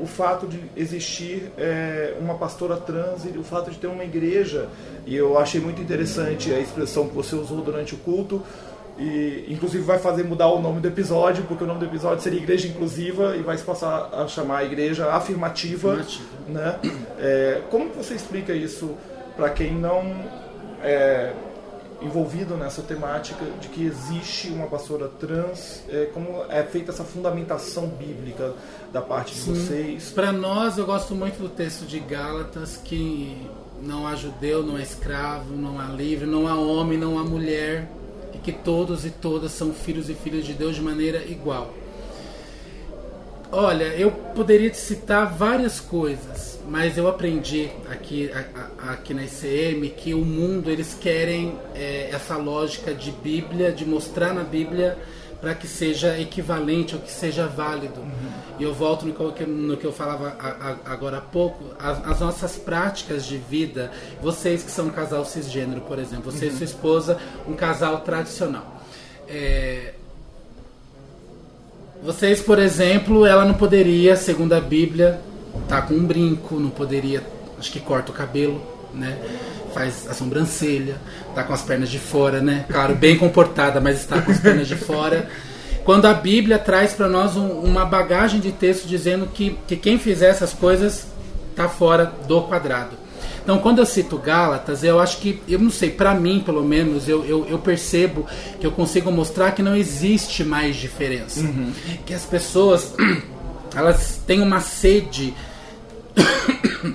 o 0.00 0.06
fato 0.06 0.46
de 0.46 0.58
existir 0.74 1.52
é, 1.58 2.14
uma 2.18 2.36
pastora 2.36 2.78
trans 2.78 3.26
e 3.26 3.36
o 3.36 3.42
fato 3.42 3.70
de 3.70 3.76
ter 3.76 3.88
uma 3.88 4.04
igreja. 4.04 4.70
E 5.04 5.14
eu 5.14 5.38
achei 5.38 5.60
muito 5.60 5.82
interessante 5.82 6.50
a 6.50 6.58
expressão 6.58 7.08
que 7.08 7.14
você 7.14 7.34
usou 7.34 7.60
durante 7.60 7.94
o 7.94 7.98
culto. 7.98 8.42
E, 8.98 9.46
inclusive 9.48 9.84
vai 9.84 9.98
fazer 9.98 10.24
mudar 10.24 10.48
o 10.48 10.60
nome 10.60 10.80
do 10.80 10.88
episódio, 10.88 11.44
porque 11.44 11.62
o 11.62 11.66
nome 11.66 11.80
do 11.80 11.86
episódio 11.86 12.22
seria 12.22 12.40
Igreja 12.40 12.66
Inclusiva 12.66 13.36
e 13.36 13.42
vai 13.42 13.56
se 13.56 13.64
passar 13.64 14.10
a 14.12 14.26
chamar 14.26 14.58
a 14.58 14.64
Igreja 14.64 15.12
Afirmativa. 15.12 15.92
Afirmativa. 15.92 16.28
Né? 16.48 16.78
É, 17.18 17.62
como 17.70 17.90
você 17.90 18.14
explica 18.14 18.52
isso 18.52 18.96
para 19.36 19.50
quem 19.50 19.72
não 19.72 20.02
é, 20.82 21.32
envolvido 22.00 22.56
nessa 22.56 22.82
temática 22.82 23.44
de 23.60 23.68
que 23.68 23.84
existe 23.84 24.48
uma 24.48 24.66
pastora 24.66 25.08
trans, 25.08 25.82
é, 25.88 26.06
como 26.06 26.44
é 26.48 26.62
feita 26.62 26.90
essa 26.90 27.04
fundamentação 27.04 27.86
bíblica 27.88 28.54
da 28.92 29.00
parte 29.00 29.34
de 29.34 29.40
Sim. 29.40 29.54
vocês? 29.54 30.10
Para 30.10 30.32
nós, 30.32 30.78
eu 30.78 30.86
gosto 30.86 31.14
muito 31.14 31.40
do 31.40 31.48
texto 31.48 31.84
de 31.86 31.98
Gálatas 31.98 32.76
que 32.76 33.48
não 33.82 34.06
há 34.06 34.14
judeu, 34.14 34.62
não 34.62 34.76
há 34.76 34.82
escravo, 34.82 35.54
não 35.54 35.80
há 35.80 35.86
livre, 35.86 36.26
não 36.26 36.46
há 36.46 36.54
homem, 36.54 36.98
não 36.98 37.18
há 37.18 37.24
mulher, 37.24 37.88
que 38.48 38.52
todos 38.52 39.04
e 39.04 39.10
todas 39.10 39.52
são 39.52 39.74
filhos 39.74 40.08
e 40.08 40.14
filhas 40.14 40.46
de 40.46 40.54
Deus 40.54 40.74
de 40.74 40.80
maneira 40.80 41.22
igual. 41.26 41.74
Olha, 43.52 43.84
eu 43.84 44.10
poderia 44.10 44.70
te 44.70 44.78
citar 44.78 45.36
várias 45.36 45.80
coisas, 45.80 46.58
mas 46.66 46.96
eu 46.96 47.06
aprendi 47.08 47.68
aqui, 47.90 48.30
a, 48.32 48.88
a, 48.88 48.92
aqui 48.92 49.12
na 49.12 49.24
ICM 49.24 49.90
que 49.90 50.14
o 50.14 50.24
mundo 50.24 50.70
eles 50.70 50.96
querem 50.98 51.58
é, 51.74 52.08
essa 52.10 52.38
lógica 52.38 52.94
de 52.94 53.10
Bíblia, 53.10 53.70
de 53.70 53.84
mostrar 53.84 54.32
na 54.32 54.44
Bíblia 54.44 54.96
para 55.40 55.54
que 55.54 55.68
seja 55.68 56.18
equivalente 56.18 56.94
ou 56.94 57.00
que 57.00 57.10
seja 57.10 57.46
válido. 57.46 58.00
Uhum. 58.00 58.30
E 58.58 58.62
eu 58.64 58.74
volto 58.74 59.06
no 59.06 59.32
que, 59.32 59.44
no 59.44 59.76
que 59.76 59.84
eu 59.84 59.92
falava 59.92 60.36
a, 60.38 60.92
agora 60.92 61.18
há 61.18 61.20
pouco, 61.20 61.64
as, 61.78 62.04
as, 62.06 62.20
nossas 62.20 62.56
práticas 62.56 63.24
de 63.24 63.36
vida, 63.36 63.90
vocês 64.20 64.62
que 64.62 64.70
são 64.70 64.86
um 64.86 64.90
casal 64.90 65.24
cisgênero, 65.24 65.80
por 65.82 65.98
exemplo, 65.98 66.32
você 66.32 66.46
uhum. 66.46 66.52
e 66.52 66.56
sua 66.56 66.64
esposa, 66.64 67.18
um 67.46 67.54
casal 67.54 68.00
tradicional. 68.00 68.82
É, 69.28 69.94
vocês, 72.02 72.40
por 72.40 72.58
exemplo, 72.58 73.26
ela 73.26 73.44
não 73.44 73.54
poderia, 73.54 74.16
segundo 74.16 74.52
a 74.52 74.60
Bíblia, 74.60 75.20
estar 75.62 75.82
tá 75.82 75.86
com 75.86 75.94
um 75.94 76.04
brinco, 76.04 76.58
não 76.58 76.70
poderia, 76.70 77.22
acho 77.58 77.72
que 77.72 77.80
corta 77.80 78.12
o 78.12 78.14
cabelo, 78.14 78.62
né? 78.94 79.18
Faz 79.74 80.06
a 80.08 80.14
sobrancelha, 80.14 80.96
tá 81.34 81.44
com 81.44 81.52
as 81.52 81.62
pernas 81.62 81.88
de 81.90 81.98
fora, 81.98 82.40
né? 82.40 82.64
Claro, 82.68 82.94
bem 82.94 83.16
comportada, 83.16 83.80
mas 83.80 84.00
está 84.00 84.20
com 84.22 84.30
as 84.30 84.40
pernas 84.40 84.66
de 84.66 84.76
fora. 84.76 85.28
Quando 85.84 86.06
a 86.06 86.14
Bíblia 86.14 86.58
traz 86.58 86.92
para 86.92 87.08
nós 87.08 87.36
um, 87.36 87.48
uma 87.48 87.84
bagagem 87.84 88.40
de 88.40 88.52
texto 88.52 88.86
dizendo 88.86 89.26
que, 89.26 89.58
que 89.66 89.76
quem 89.76 89.98
fizer 89.98 90.28
essas 90.28 90.52
coisas 90.52 91.06
está 91.50 91.68
fora 91.68 92.12
do 92.26 92.42
quadrado. 92.42 92.96
Então, 93.42 93.58
quando 93.60 93.78
eu 93.78 93.86
cito 93.86 94.18
Gálatas, 94.18 94.84
eu 94.84 95.00
acho 95.00 95.16
que, 95.16 95.40
eu 95.48 95.58
não 95.58 95.70
sei, 95.70 95.88
para 95.88 96.14
mim, 96.14 96.42
pelo 96.44 96.62
menos, 96.62 97.08
eu, 97.08 97.24
eu, 97.24 97.46
eu, 97.48 97.58
percebo 97.58 98.26
que 98.60 98.66
eu 98.66 98.70
consigo 98.70 99.10
mostrar 99.10 99.52
que 99.52 99.62
não 99.62 99.74
existe 99.74 100.44
mais 100.44 100.76
diferença. 100.76 101.40
Uhum. 101.40 101.72
Que 102.04 102.12
as 102.12 102.26
pessoas, 102.26 102.92
elas 103.74 104.20
têm 104.26 104.42
uma 104.42 104.60
sede 104.60 105.32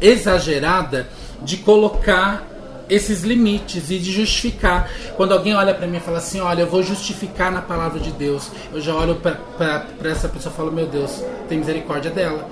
exagerada 0.00 1.08
de 1.42 1.58
colocar 1.58 2.46
esses 2.88 3.22
limites 3.22 3.90
e 3.90 3.98
de 3.98 4.12
justificar. 4.12 4.90
Quando 5.16 5.32
alguém 5.32 5.54
olha 5.54 5.74
para 5.74 5.86
mim 5.86 5.96
e 5.96 6.00
fala 6.00 6.18
assim, 6.18 6.40
olha, 6.40 6.62
eu 6.62 6.66
vou 6.66 6.82
justificar 6.82 7.50
na 7.50 7.60
palavra 7.60 7.98
de 7.98 8.10
Deus, 8.12 8.50
eu 8.72 8.80
já 8.80 8.94
olho 8.94 9.16
para 9.16 10.10
essa 10.10 10.28
pessoa 10.28 10.52
e 10.52 10.56
falo, 10.56 10.72
meu 10.72 10.86
Deus, 10.86 11.22
tem 11.48 11.58
misericórdia 11.58 12.10
dela. 12.10 12.48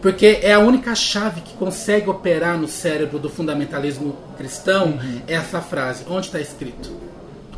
Porque 0.00 0.40
é 0.42 0.52
a 0.52 0.58
única 0.58 0.94
chave 0.94 1.40
que 1.40 1.54
consegue 1.54 2.10
operar 2.10 2.58
no 2.58 2.66
cérebro 2.66 3.20
do 3.20 3.30
fundamentalismo 3.30 4.16
cristão 4.36 4.86
uhum. 4.86 5.22
é 5.28 5.34
essa 5.34 5.60
frase: 5.60 6.04
onde 6.08 6.26
está 6.26 6.40
escrito? 6.40 6.90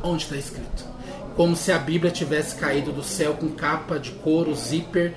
Onde 0.02 0.25
está 0.25 0.37
escrito? 0.37 0.94
como 1.37 1.56
se 1.56 1.73
a 1.73 1.78
Bíblia 1.78 2.11
tivesse 2.11 2.56
caído 2.56 2.92
do 2.92 3.02
céu 3.02 3.35
com 3.35 3.49
capa 3.49 3.99
de 3.99 4.12
couro, 4.12 4.54
zíper, 4.54 5.14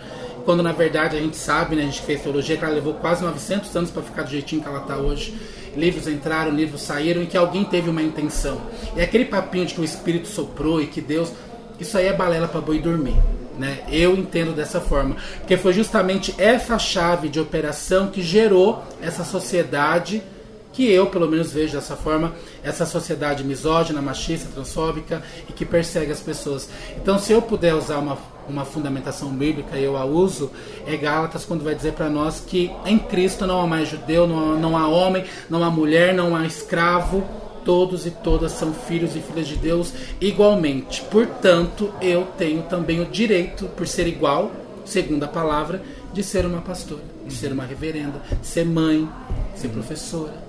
quando 0.48 0.64
na 0.64 0.72
verdade 0.72 1.18
a 1.18 1.20
gente 1.20 1.36
sabe, 1.36 1.76
né, 1.76 1.82
a 1.82 1.86
gente 1.88 2.02
fez 2.04 2.22
teologia, 2.22 2.56
que 2.56 2.64
ela 2.64 2.74
levou 2.74 2.94
quase 2.94 3.22
900 3.22 3.76
anos 3.76 3.92
para 3.92 4.02
ficar 4.02 4.22
do 4.22 4.30
jeitinho 4.30 4.62
que 4.62 4.68
ela 4.70 4.80
está 4.80 4.96
hoje. 4.96 5.38
Livros 5.76 6.08
entraram, 6.08 6.52
livros 6.52 6.84
saíram 6.84 7.22
e 7.22 7.26
que 7.26 7.36
alguém 7.36 7.66
teve 7.66 7.90
uma 7.90 8.02
intenção. 8.02 8.62
E 8.96 9.02
aquele 9.02 9.26
papinho 9.26 9.66
de 9.66 9.74
que 9.74 9.82
o 9.82 9.84
Espírito 9.84 10.30
soprou 10.30 10.82
e 10.82 10.88
que 10.88 11.02
Deus. 11.02 11.34
Isso 11.78 11.98
aí 11.98 12.06
é 12.06 12.14
balela 12.14 12.48
para 12.48 12.62
boi 12.62 12.80
dormir. 12.80 13.18
Né? 13.60 13.80
Eu 13.92 14.16
entendo 14.16 14.54
dessa 14.54 14.80
forma, 14.80 15.18
porque 15.40 15.58
foi 15.58 15.74
justamente 15.74 16.34
essa 16.38 16.80
chave 16.80 17.28
de 17.28 17.42
operação 17.42 18.08
que 18.08 18.22
gerou 18.22 18.86
essa 19.02 19.26
sociedade 19.26 20.24
que 20.72 20.90
eu, 20.90 21.08
pelo 21.08 21.28
menos, 21.28 21.52
vejo 21.52 21.74
dessa 21.74 21.98
forma, 21.98 22.34
essa 22.64 22.86
sociedade 22.86 23.44
misógina, 23.44 24.02
machista, 24.02 24.48
transfóbica 24.54 25.22
e 25.50 25.52
que 25.52 25.66
persegue 25.66 26.12
as 26.12 26.22
pessoas. 26.22 26.70
Então, 26.96 27.20
se 27.20 27.34
eu 27.34 27.42
puder 27.42 27.74
usar 27.74 27.98
uma, 27.98 28.18
uma 28.50 28.66
fundamentação 28.66 29.30
bíblica, 29.30 29.78
eu 29.78 29.98
a 29.98 30.06
uso, 30.06 30.52
é 30.86 30.96
Gálatas 30.96 31.46
quando 31.46 31.64
vai 31.64 31.76
dizer 31.76 31.94
para 31.94 32.10
nós 32.10 32.40
que 32.40 32.72
em 32.86 32.98
Cristo 32.98 33.46
não 33.46 33.62
há 33.62 33.68
mais 33.68 33.90
judeu, 33.90 34.28
não 34.28 34.54
há, 34.54 34.56
não 34.56 34.78
há 34.78 34.88
homem, 34.88 35.26
não 35.50 35.64
há 35.64 35.70
mulher, 35.70 36.14
não 36.14 36.36
há 36.36 36.46
escravo, 36.46 37.24
todos 37.64 38.06
e 38.06 38.12
todas 38.12 38.54
são 38.54 38.74
filhos 38.74 39.16
e 39.16 39.20
filhas 39.20 39.48
de 39.48 39.56
Deus 39.56 39.94
igualmente. 40.22 41.04
Portanto, 41.04 41.94
eu 42.02 42.26
tenho 42.38 42.64
também 42.64 43.02
o 43.02 43.06
direito, 43.06 43.66
por 43.76 43.88
ser 43.88 44.08
igual, 44.08 44.52
segundo 44.86 45.24
a 45.24 45.28
palavra, 45.28 45.82
de 46.14 46.24
ser 46.24 46.46
uma 46.46 46.62
pastora, 46.62 47.04
de 47.26 47.34
ser 47.34 47.52
uma 47.52 47.66
reverenda, 47.66 48.22
de 48.40 48.48
ser 48.48 48.66
mãe, 48.66 49.08
de 49.54 49.60
ser 49.60 49.70
professora 49.70 50.48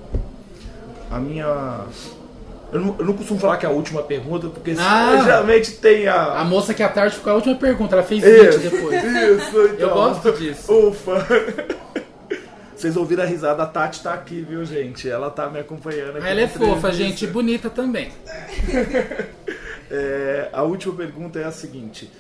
a 1.11 1.19
minha. 1.19 1.87
Eu 2.71 2.81
não, 2.81 2.97
eu 2.99 3.05
não, 3.07 3.15
costumo 3.15 3.41
falar 3.41 3.57
que 3.57 3.65
é 3.65 3.69
a 3.69 3.73
última 3.73 4.03
pergunta, 4.03 4.49
porque 4.49 4.75
ah, 4.79 5.23
geralmente 5.25 5.73
tem 5.73 6.07
a. 6.07 6.41
A 6.41 6.45
moça 6.45 6.75
que 6.75 6.83
à 6.83 6.89
tarde 6.89 7.17
ficou 7.17 7.33
a 7.33 7.37
última 7.37 7.55
pergunta, 7.55 7.95
ela 7.95 8.05
fez 8.05 8.23
20 8.23 8.49
isso, 8.49 8.59
depois. 8.59 9.05
Isso, 9.05 9.61
então. 9.73 9.89
Eu 9.89 9.91
gosto 9.91 10.33
disso. 10.33 10.73
Ufa! 10.73 11.27
Vocês 12.77 12.97
ouviram 12.97 13.25
a 13.25 13.27
risada, 13.27 13.63
a 13.63 13.67
Tati 13.67 14.03
tá 14.03 14.13
aqui, 14.13 14.41
viu, 14.41 14.65
gente? 14.65 15.09
Ela 15.09 15.31
tá 15.31 15.49
me 15.49 15.59
acompanhando 15.59 16.19
aqui. 16.19 16.29
Ela 16.29 16.43
é 16.43 16.47
fofa, 16.47 16.93
gente, 16.93 17.27
bonita 17.27 17.69
também. 17.69 18.13
é, 19.91 20.49
a 20.53 20.63
última 20.63 20.95
pergunta 20.95 21.41
é 21.41 21.45
a 21.45 21.51
seguinte: 21.51 22.11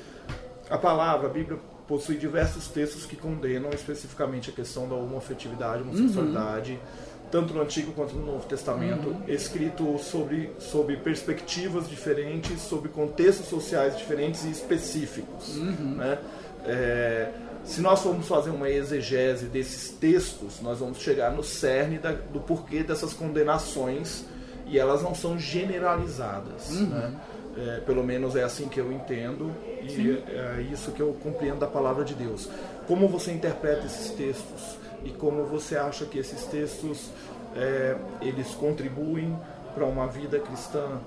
a 0.70 0.78
palavra, 0.78 1.28
a 1.28 1.30
Bíblia 1.30 1.58
possui 1.86 2.16
diversos 2.16 2.68
textos 2.68 3.04
que 3.04 3.16
condenam 3.16 3.70
especificamente 3.70 4.50
a 4.50 4.52
questão 4.52 4.88
da 4.88 4.94
homoafetividade, 4.94 5.82
homossexualidade. 5.82 6.72
Uhum 6.72 7.07
tanto 7.30 7.54
no 7.54 7.62
Antigo 7.62 7.92
quanto 7.92 8.14
no 8.14 8.24
Novo 8.24 8.46
Testamento, 8.46 9.08
uhum. 9.08 9.22
escrito 9.28 9.98
sobre, 9.98 10.50
sobre 10.58 10.96
perspectivas 10.96 11.88
diferentes, 11.88 12.60
sobre 12.62 12.88
contextos 12.88 13.46
sociais 13.48 13.96
diferentes 13.96 14.44
e 14.44 14.50
específicos. 14.50 15.56
Uhum. 15.56 15.94
Né? 15.96 16.18
É, 16.64 17.32
se 17.64 17.80
nós 17.80 18.00
formos 18.00 18.26
fazer 18.26 18.50
uma 18.50 18.68
exegese 18.68 19.46
desses 19.46 19.90
textos, 19.90 20.60
nós 20.62 20.78
vamos 20.78 20.98
chegar 20.98 21.30
no 21.30 21.44
cerne 21.44 21.98
da, 21.98 22.12
do 22.12 22.40
porquê 22.40 22.82
dessas 22.82 23.12
condenações 23.12 24.24
e 24.66 24.78
elas 24.78 25.02
não 25.02 25.14
são 25.14 25.38
generalizadas. 25.38 26.70
Uhum. 26.70 26.86
Né? 26.86 27.14
É, 27.56 27.80
pelo 27.80 28.04
menos 28.04 28.36
é 28.36 28.44
assim 28.44 28.68
que 28.68 28.78
eu 28.78 28.92
entendo 28.92 29.50
e 29.82 30.22
é, 30.28 30.58
é 30.58 30.66
isso 30.72 30.92
que 30.92 31.00
eu 31.00 31.16
compreendo 31.22 31.58
da 31.58 31.66
palavra 31.66 32.04
de 32.04 32.14
Deus. 32.14 32.48
Como 32.86 33.08
você 33.08 33.32
interpreta 33.32 33.84
esses 33.84 34.10
textos? 34.12 34.78
E 35.04 35.10
como 35.10 35.44
você 35.44 35.76
acha 35.76 36.04
que 36.04 36.18
esses 36.18 36.44
textos 36.44 37.10
é, 37.56 37.96
eles 38.20 38.48
contribuem 38.48 39.36
para 39.74 39.84
uma 39.84 40.06
vida 40.06 40.38
cristã 40.38 40.98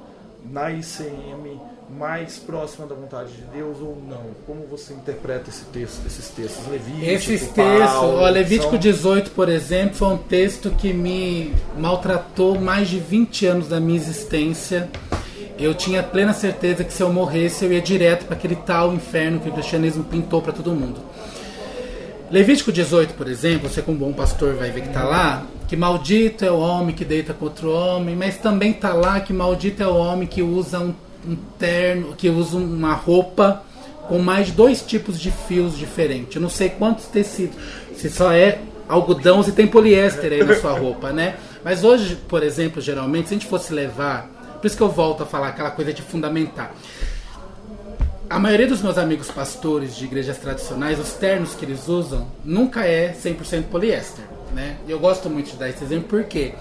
na 0.44 0.72
ICM 0.72 1.60
mais 1.90 2.40
próxima 2.40 2.88
da 2.88 2.96
vontade 2.96 3.34
de 3.34 3.42
Deus 3.44 3.80
ou 3.80 3.98
não? 4.08 4.24
Como 4.48 4.66
você 4.66 4.94
interpreta 4.94 5.50
esse 5.50 5.66
texto, 5.66 6.06
esses 6.06 6.30
textos? 6.30 6.68
Levítico, 6.68 7.06
esses 7.06 7.48
textos, 7.50 8.02
o 8.02 8.30
Levítico 8.30 8.72
são... 8.72 8.80
18, 8.80 9.32
por 9.32 9.50
exemplo, 9.50 9.96
foi 9.96 10.08
um 10.08 10.18
texto 10.18 10.72
que 10.72 10.94
me 10.94 11.54
maltratou 11.78 12.60
mais 12.60 12.88
de 12.90 13.00
20 13.00 13.46
anos 13.46 13.68
da 13.68 13.80
minha 13.80 13.98
existência. 13.98 14.90
Eu 15.60 15.76
tinha 15.76 16.02
plena 16.02 16.34
certeza 16.34 16.84
que 16.84 16.94
se 16.94 17.04
eu 17.04 17.12
morresse 17.12 17.66
eu 17.66 17.74
ia 17.74 17.82
direto 17.82 18.26
para 18.26 18.36
aquele 18.36 18.56
tal 18.56 18.94
inferno 18.94 19.40
que 19.40 19.50
o 19.50 19.54
cristianismo 19.54 20.04
pintou 20.04 20.42
para 20.42 20.54
todo 20.54 20.72
mundo. 20.72 21.00
Levítico 22.32 22.72
18, 22.72 23.14
por 23.16 23.28
exemplo, 23.28 23.68
você 23.68 23.82
como 23.82 23.98
bom 23.98 24.14
pastor 24.14 24.56
vai 24.56 24.72
ver 24.72 24.84
que 24.84 24.88
está 24.88 25.04
lá, 25.04 25.44
que 25.68 25.76
maldito 25.76 26.46
é 26.46 26.50
o 26.52 26.60
homem 26.60 26.96
que 26.96 27.04
deita 27.04 27.34
contra 27.34 27.68
o 27.68 27.74
homem, 27.74 28.16
mas 28.16 28.38
também 28.38 28.72
está 28.72 28.94
lá 28.94 29.20
que 29.20 29.34
maldito 29.34 29.84
é 29.84 29.88
o 29.88 29.94
homem 29.94 30.26
que 30.26 30.42
usa 30.42 30.80
um, 30.80 30.94
um 31.28 31.36
terno, 31.60 32.16
que 32.16 32.30
usa 32.30 32.56
uma 32.56 32.94
roupa 32.94 33.62
com 34.08 34.18
mais 34.20 34.48
de 34.48 34.54
dois 34.54 34.82
tipos 34.82 35.20
de 35.20 35.30
fios 35.30 35.78
diferentes. 35.78 36.34
Eu 36.34 36.42
não 36.42 36.50
sei 36.50 36.70
quantos 36.70 37.08
tecidos, 37.08 37.58
se 37.98 38.10
só 38.10 38.32
é 38.32 38.60
algodão 38.88 39.44
se 39.44 39.52
tem 39.52 39.68
poliéster 39.68 40.32
aí 40.32 40.42
na 40.42 40.56
sua 40.56 40.72
roupa, 40.72 41.12
né? 41.12 41.36
Mas 41.66 41.84
hoje, 41.84 42.18
por 42.30 42.44
exemplo, 42.44 42.82
geralmente, 42.82 43.28
se 43.28 43.34
a 43.34 43.38
gente 43.38 43.48
fosse 43.48 43.74
levar, 43.74 44.30
por 44.62 44.68
isso 44.68 44.78
que 44.78 44.84
eu 44.84 44.90
volto 44.90 45.24
a 45.24 45.26
falar 45.26 45.50
aquela 45.50 45.72
coisa 45.72 45.92
de 45.92 46.02
fundamentar 46.02 46.74
a 48.32 48.40
maioria 48.40 48.66
dos 48.66 48.82
meus 48.82 48.98
amigos 48.98 49.30
pastores 49.30 49.94
de 49.94 50.06
igrejas 50.06 50.38
tradicionais, 50.38 50.98
os 50.98 51.12
ternos 51.12 51.54
que 51.54 51.66
eles 51.66 51.90
usam, 51.90 52.26
nunca 52.46 52.86
é 52.86 53.14
100% 53.14 53.64
poliéster, 53.64 54.24
né? 54.56 54.78
Eu 54.88 55.00
gosto 55.00 55.30
muito 55.30 55.52
de 55.52 55.58
dar 55.58 55.68
esse 55.68 55.84
exemplo, 55.84 56.08
por 56.08 56.24
quê? 56.24 56.54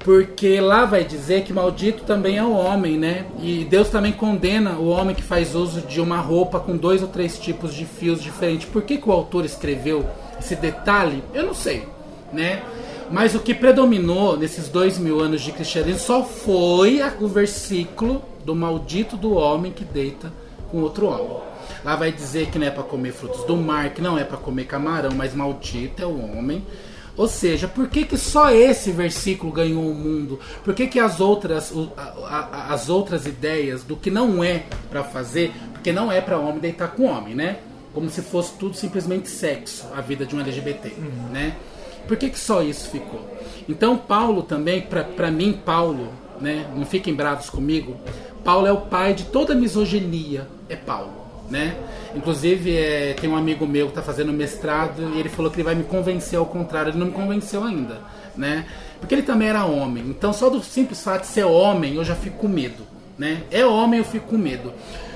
Porque 0.00 0.60
lá 0.60 0.84
vai 0.84 1.04
dizer 1.04 1.44
que 1.44 1.52
maldito 1.52 2.02
também 2.02 2.36
é 2.36 2.42
o 2.42 2.50
homem, 2.50 2.98
né? 2.98 3.26
E 3.40 3.64
Deus 3.64 3.90
também 3.90 4.10
condena 4.10 4.72
o 4.72 4.88
homem 4.88 5.14
que 5.14 5.22
faz 5.22 5.54
uso 5.54 5.82
de 5.82 6.00
uma 6.00 6.18
roupa 6.18 6.58
com 6.58 6.76
dois 6.76 7.00
ou 7.00 7.06
três 7.06 7.38
tipos 7.38 7.72
de 7.74 7.84
fios 7.84 8.20
diferentes. 8.20 8.68
Por 8.68 8.82
que, 8.82 8.98
que 8.98 9.08
o 9.08 9.12
autor 9.12 9.44
escreveu 9.44 10.04
esse 10.36 10.56
detalhe? 10.56 11.22
Eu 11.32 11.44
não 11.44 11.54
sei, 11.54 11.86
né? 12.32 12.60
Mas 13.08 13.36
o 13.36 13.40
que 13.40 13.54
predominou 13.54 14.36
nesses 14.36 14.68
dois 14.68 14.98
mil 14.98 15.20
anos 15.20 15.42
de 15.42 15.52
cristianismo 15.52 16.00
só 16.00 16.24
foi 16.24 17.00
o 17.20 17.28
versículo 17.28 18.20
do 18.44 18.52
maldito 18.52 19.16
do 19.16 19.34
homem 19.34 19.70
que 19.70 19.84
deita 19.84 20.32
com 20.70 20.80
outro 20.82 21.06
homem. 21.06 21.36
Lá 21.84 21.96
vai 21.96 22.12
dizer 22.12 22.50
que 22.50 22.58
não 22.58 22.66
é 22.66 22.70
para 22.70 22.82
comer 22.82 23.12
frutos 23.12 23.44
do 23.44 23.56
mar, 23.56 23.90
que 23.90 24.00
não 24.00 24.18
é 24.18 24.24
para 24.24 24.36
comer 24.36 24.64
camarão, 24.64 25.10
mas 25.14 25.34
maldito 25.34 26.02
é 26.02 26.06
o 26.06 26.18
homem. 26.18 26.64
Ou 27.18 27.26
seja, 27.26 27.66
por 27.66 27.88
que, 27.88 28.04
que 28.04 28.16
só 28.16 28.50
esse 28.50 28.92
versículo 28.92 29.52
ganhou 29.52 29.90
o 29.90 29.94
mundo? 29.94 30.38
Por 30.62 30.72
que, 30.72 30.86
que 30.86 31.00
as, 31.00 31.18
outras, 31.18 31.72
as 32.68 32.88
outras 32.88 33.26
ideias 33.26 33.82
do 33.82 33.96
que 33.96 34.08
não 34.08 34.42
é 34.42 34.66
para 34.88 35.02
fazer, 35.02 35.52
porque 35.72 35.92
não 35.92 36.12
é 36.12 36.20
para 36.20 36.38
homem 36.38 36.60
deitar 36.60 36.92
com 36.92 37.06
homem, 37.06 37.34
né? 37.34 37.58
Como 37.92 38.08
se 38.08 38.22
fosse 38.22 38.52
tudo 38.52 38.76
simplesmente 38.76 39.28
sexo, 39.28 39.86
a 39.96 40.00
vida 40.00 40.24
de 40.24 40.36
um 40.36 40.40
LGBT, 40.40 40.94
uhum. 40.96 41.32
né? 41.32 41.56
Por 42.06 42.16
que, 42.16 42.30
que 42.30 42.38
só 42.38 42.62
isso 42.62 42.88
ficou? 42.88 43.20
Então 43.68 43.98
Paulo 43.98 44.44
também, 44.44 44.80
para 44.80 45.30
mim, 45.30 45.60
Paulo, 45.64 46.12
né? 46.40 46.70
Não 46.72 46.86
fiquem 46.86 47.14
bravos 47.14 47.50
comigo. 47.50 47.96
Paulo 48.44 48.68
é 48.68 48.72
o 48.72 48.82
pai 48.82 49.12
de 49.12 49.24
toda 49.24 49.56
misoginia, 49.56 50.46
é 50.68 50.76
Paulo, 50.76 51.12
né? 51.50 51.76
Inclusive, 52.14 52.76
é, 52.76 53.14
tem 53.14 53.28
um 53.28 53.36
amigo 53.36 53.66
meu 53.66 53.86
que 53.86 53.92
está 53.92 54.02
fazendo 54.02 54.32
mestrado 54.32 55.12
e 55.14 55.20
ele 55.20 55.28
falou 55.28 55.50
que 55.50 55.56
ele 55.56 55.64
vai 55.64 55.74
me 55.74 55.84
convencer 55.84 56.38
ao 56.38 56.46
contrário. 56.46 56.90
Ele 56.90 56.98
não 56.98 57.06
me 57.06 57.12
convenceu 57.12 57.64
ainda, 57.64 58.00
né? 58.36 58.66
Porque 59.00 59.14
ele 59.14 59.22
também 59.22 59.48
era 59.48 59.64
homem. 59.64 60.04
Então, 60.08 60.32
só 60.32 60.48
do 60.48 60.62
simples 60.62 61.02
fato 61.02 61.22
de 61.22 61.28
ser 61.28 61.44
homem, 61.44 61.94
eu 61.94 62.04
já 62.04 62.14
fico 62.14 62.38
com 62.38 62.48
medo, 62.48 62.84
né? 63.18 63.42
É 63.50 63.64
homem, 63.64 63.98
eu 63.98 64.04
fico 64.04 64.28
com 64.28 64.38
medo. 64.38 64.72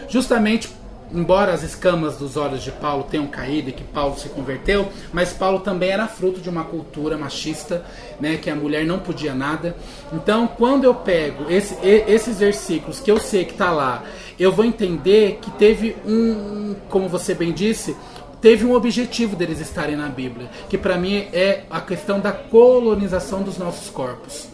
Justamente 0.08 0.68
embora 1.12 1.52
as 1.52 1.62
escamas 1.62 2.16
dos 2.16 2.36
olhos 2.36 2.62
de 2.62 2.70
Paulo 2.70 3.04
tenham 3.04 3.26
caído 3.26 3.70
e 3.70 3.72
que 3.72 3.84
Paulo 3.84 4.18
se 4.18 4.28
converteu, 4.28 4.88
mas 5.12 5.32
Paulo 5.32 5.60
também 5.60 5.90
era 5.90 6.08
fruto 6.08 6.40
de 6.40 6.48
uma 6.48 6.64
cultura 6.64 7.16
machista, 7.16 7.84
né, 8.20 8.36
que 8.36 8.50
a 8.50 8.54
mulher 8.54 8.84
não 8.84 8.98
podia 8.98 9.34
nada. 9.34 9.76
Então, 10.12 10.46
quando 10.46 10.84
eu 10.84 10.94
pego 10.94 11.50
esse, 11.50 11.76
esses 11.84 12.38
versículos 12.38 13.00
que 13.00 13.10
eu 13.10 13.18
sei 13.18 13.44
que 13.44 13.52
está 13.52 13.70
lá, 13.70 14.02
eu 14.38 14.50
vou 14.50 14.64
entender 14.64 15.38
que 15.40 15.50
teve 15.52 15.96
um, 16.06 16.74
como 16.88 17.08
você 17.08 17.34
bem 17.34 17.52
disse, 17.52 17.96
teve 18.40 18.64
um 18.64 18.74
objetivo 18.74 19.36
deles 19.36 19.60
estarem 19.60 19.96
na 19.96 20.08
Bíblia, 20.08 20.50
que 20.68 20.76
para 20.76 20.98
mim 20.98 21.28
é 21.32 21.62
a 21.70 21.80
questão 21.80 22.18
da 22.18 22.32
colonização 22.32 23.42
dos 23.42 23.56
nossos 23.58 23.88
corpos. 23.88 24.48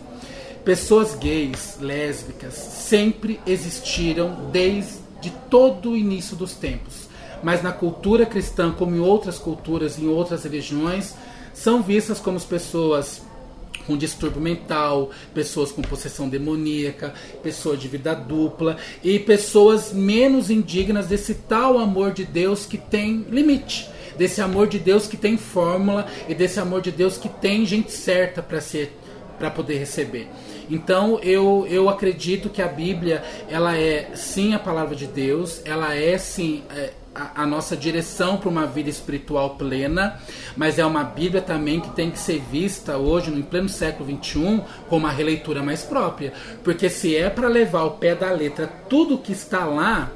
Pessoas 0.65 1.15
gays, 1.15 1.79
lésbicas, 1.81 2.53
sempre 2.53 3.41
existiram 3.47 4.50
desde 4.53 5.08
de 5.20 5.30
todo 5.50 5.90
o 5.90 5.96
início 5.96 6.37
dos 6.37 6.54
tempos. 6.54 7.08
Mas 7.42 7.62
na 7.62 7.72
cultura 7.72 8.26
cristã, 8.26 8.72
como 8.72 8.96
em 8.96 9.00
outras 9.00 9.38
culturas, 9.38 9.98
em 9.98 10.08
outras 10.08 10.44
religiões, 10.44 11.14
são 11.54 11.82
vistas 11.82 12.18
como 12.18 12.40
pessoas 12.40 13.22
com 13.87 13.96
distúrbio 13.96 14.40
mental, 14.40 15.10
pessoas 15.32 15.72
com 15.72 15.80
possessão 15.80 16.28
demoníaca, 16.28 17.14
pessoas 17.42 17.80
de 17.80 17.88
vida 17.88 18.14
dupla 18.14 18.76
e 19.02 19.18
pessoas 19.18 19.92
menos 19.92 20.50
indignas 20.50 21.06
desse 21.06 21.34
tal 21.34 21.78
amor 21.78 22.12
de 22.12 22.25
Deus 22.25 22.66
que 22.66 22.76
tem 22.76 23.25
limite, 23.30 23.88
desse 24.18 24.42
amor 24.42 24.68
de 24.68 24.78
Deus 24.78 25.06
que 25.06 25.16
tem 25.16 25.38
fórmula 25.38 26.06
e 26.28 26.34
desse 26.34 26.60
amor 26.60 26.82
de 26.82 26.90
Deus 26.90 27.16
que 27.16 27.30
tem 27.30 27.64
gente 27.64 27.90
certa 27.90 28.42
para 28.42 28.60
ser 28.60 28.94
para 29.38 29.50
poder 29.50 29.78
receber. 29.78 30.28
Então 30.68 31.18
eu, 31.20 31.66
eu 31.68 31.88
acredito 31.88 32.50
que 32.50 32.60
a 32.60 32.68
Bíblia 32.68 33.22
ela 33.48 33.76
é 33.76 34.10
sim 34.14 34.54
a 34.54 34.58
palavra 34.58 34.94
de 34.94 35.06
Deus, 35.06 35.62
ela 35.64 35.94
é 35.94 36.18
sim 36.18 36.62
é, 36.70 36.92
a, 37.14 37.42
a, 37.42 37.46
nossa 37.46 37.76
direção 37.76 38.37
para 38.37 38.48
uma 38.48 38.66
vida 38.66 38.88
espiritual 38.88 39.56
plena, 39.56 40.20
mas 40.56 40.78
é 40.78 40.84
uma 40.84 41.02
Bíblia 41.02 41.42
também 41.42 41.80
que 41.80 41.90
tem 41.90 42.10
que 42.10 42.18
ser 42.18 42.40
vista 42.40 42.96
hoje, 42.96 43.30
no 43.30 43.42
pleno 43.42 43.68
século 43.68 44.08
XXI, 44.22 44.62
com 44.88 44.96
uma 44.96 45.10
releitura 45.10 45.62
mais 45.62 45.82
própria. 45.82 46.32
Porque 46.62 46.88
se 46.88 47.16
é 47.16 47.28
para 47.28 47.48
levar 47.48 47.80
ao 47.80 47.92
pé 47.92 48.14
da 48.14 48.30
letra 48.30 48.66
tudo 48.88 49.18
que 49.18 49.32
está 49.32 49.64
lá, 49.64 50.10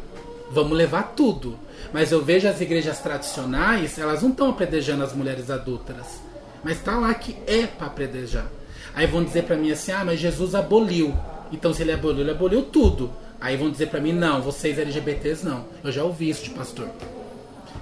vamos 0.50 0.76
levar 0.76 1.14
tudo. 1.16 1.59
Mas 1.92 2.12
eu 2.12 2.23
vejo 2.23 2.49
as 2.49 2.61
igrejas 2.61 3.00
tradicionais, 3.00 3.99
elas 3.99 4.23
não 4.23 4.30
estão 4.30 4.50
apedrejando 4.50 5.02
as 5.02 5.12
mulheres 5.12 5.50
adúlteras. 5.50 6.21
Mas 6.62 6.78
está 6.78 6.97
lá 6.97 7.12
que 7.12 7.37
é 7.47 7.66
para 7.66 7.88
apedrejar. 7.88 8.47
Aí 8.95 9.07
vão 9.07 9.25
dizer 9.25 9.45
para 9.45 9.57
mim 9.57 9.71
assim: 9.71 9.93
ah, 9.93 10.05
mas 10.05 10.21
Jesus 10.21 10.55
aboliu. 10.55 11.15
Então, 11.53 11.73
se 11.73 11.83
ele 11.83 11.93
aboliu, 11.93 12.21
ele 12.21 12.31
aboliu 12.31 12.63
tudo. 12.63 13.11
Aí 13.41 13.57
vão 13.57 13.71
dizer 13.71 13.89
para 13.89 14.01
mim: 14.01 14.13
não, 14.13 14.41
vocês 14.41 14.79
LGBTs 14.79 15.45
não. 15.45 15.65
Eu 15.83 15.93
já 15.93 16.05
ouvi 16.05 16.29
isso 16.29 16.45
de 16.45 16.51
pastor. 16.51 16.89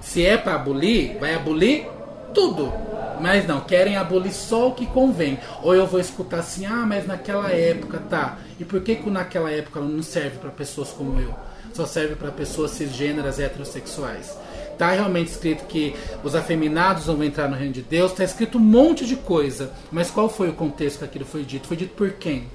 Se 0.01 0.25
é 0.25 0.37
para 0.37 0.55
abolir, 0.55 1.17
vai 1.19 1.35
abolir 1.35 1.85
tudo. 2.33 2.73
Mas 3.19 3.45
não, 3.47 3.61
querem 3.61 3.95
abolir 3.95 4.33
só 4.33 4.69
o 4.69 4.73
que 4.73 4.87
convém. 4.87 5.37
Ou 5.61 5.75
eu 5.75 5.85
vou 5.85 5.99
escutar 5.99 6.39
assim: 6.39 6.65
ah, 6.65 6.85
mas 6.87 7.05
naquela 7.05 7.51
época 7.51 7.99
tá. 8.09 8.39
E 8.59 8.65
por 8.65 8.81
que, 8.81 8.95
que 8.95 9.09
naquela 9.09 9.51
época 9.51 9.79
não 9.79 10.01
serve 10.01 10.39
para 10.39 10.49
pessoas 10.49 10.89
como 10.89 11.19
eu? 11.19 11.33
Só 11.73 11.85
serve 11.85 12.15
para 12.15 12.31
pessoas 12.31 12.71
cisgêneras 12.71 13.39
heterossexuais. 13.39 14.35
Tá 14.81 14.89
realmente 14.89 15.29
escrito 15.29 15.65
que 15.65 15.95
os 16.23 16.33
afeminados 16.33 17.05
vão 17.05 17.23
entrar 17.23 17.47
no 17.47 17.55
reino 17.55 17.71
de 17.71 17.83
Deus, 17.83 18.13
tá 18.13 18.23
escrito 18.23 18.57
um 18.57 18.61
monte 18.61 19.05
de 19.05 19.15
coisa. 19.15 19.71
Mas 19.91 20.09
qual 20.09 20.27
foi 20.27 20.49
o 20.49 20.53
contexto 20.53 20.97
que 20.97 21.05
aquilo 21.05 21.23
foi 21.23 21.43
dito? 21.43 21.67
Foi 21.67 21.77
dito 21.77 21.93
por 21.93 22.13
quem? 22.13 22.47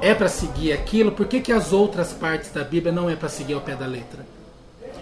é 0.00 0.14
para 0.14 0.28
seguir 0.28 0.72
aquilo, 0.72 1.12
por 1.12 1.26
que, 1.26 1.40
que 1.40 1.52
as 1.52 1.72
outras 1.72 2.12
partes 2.12 2.52
da 2.52 2.62
Bíblia 2.62 2.92
não 2.92 3.10
é 3.10 3.16
para 3.16 3.28
seguir 3.28 3.54
ao 3.54 3.60
pé 3.60 3.74
da 3.74 3.86
letra? 3.86 4.24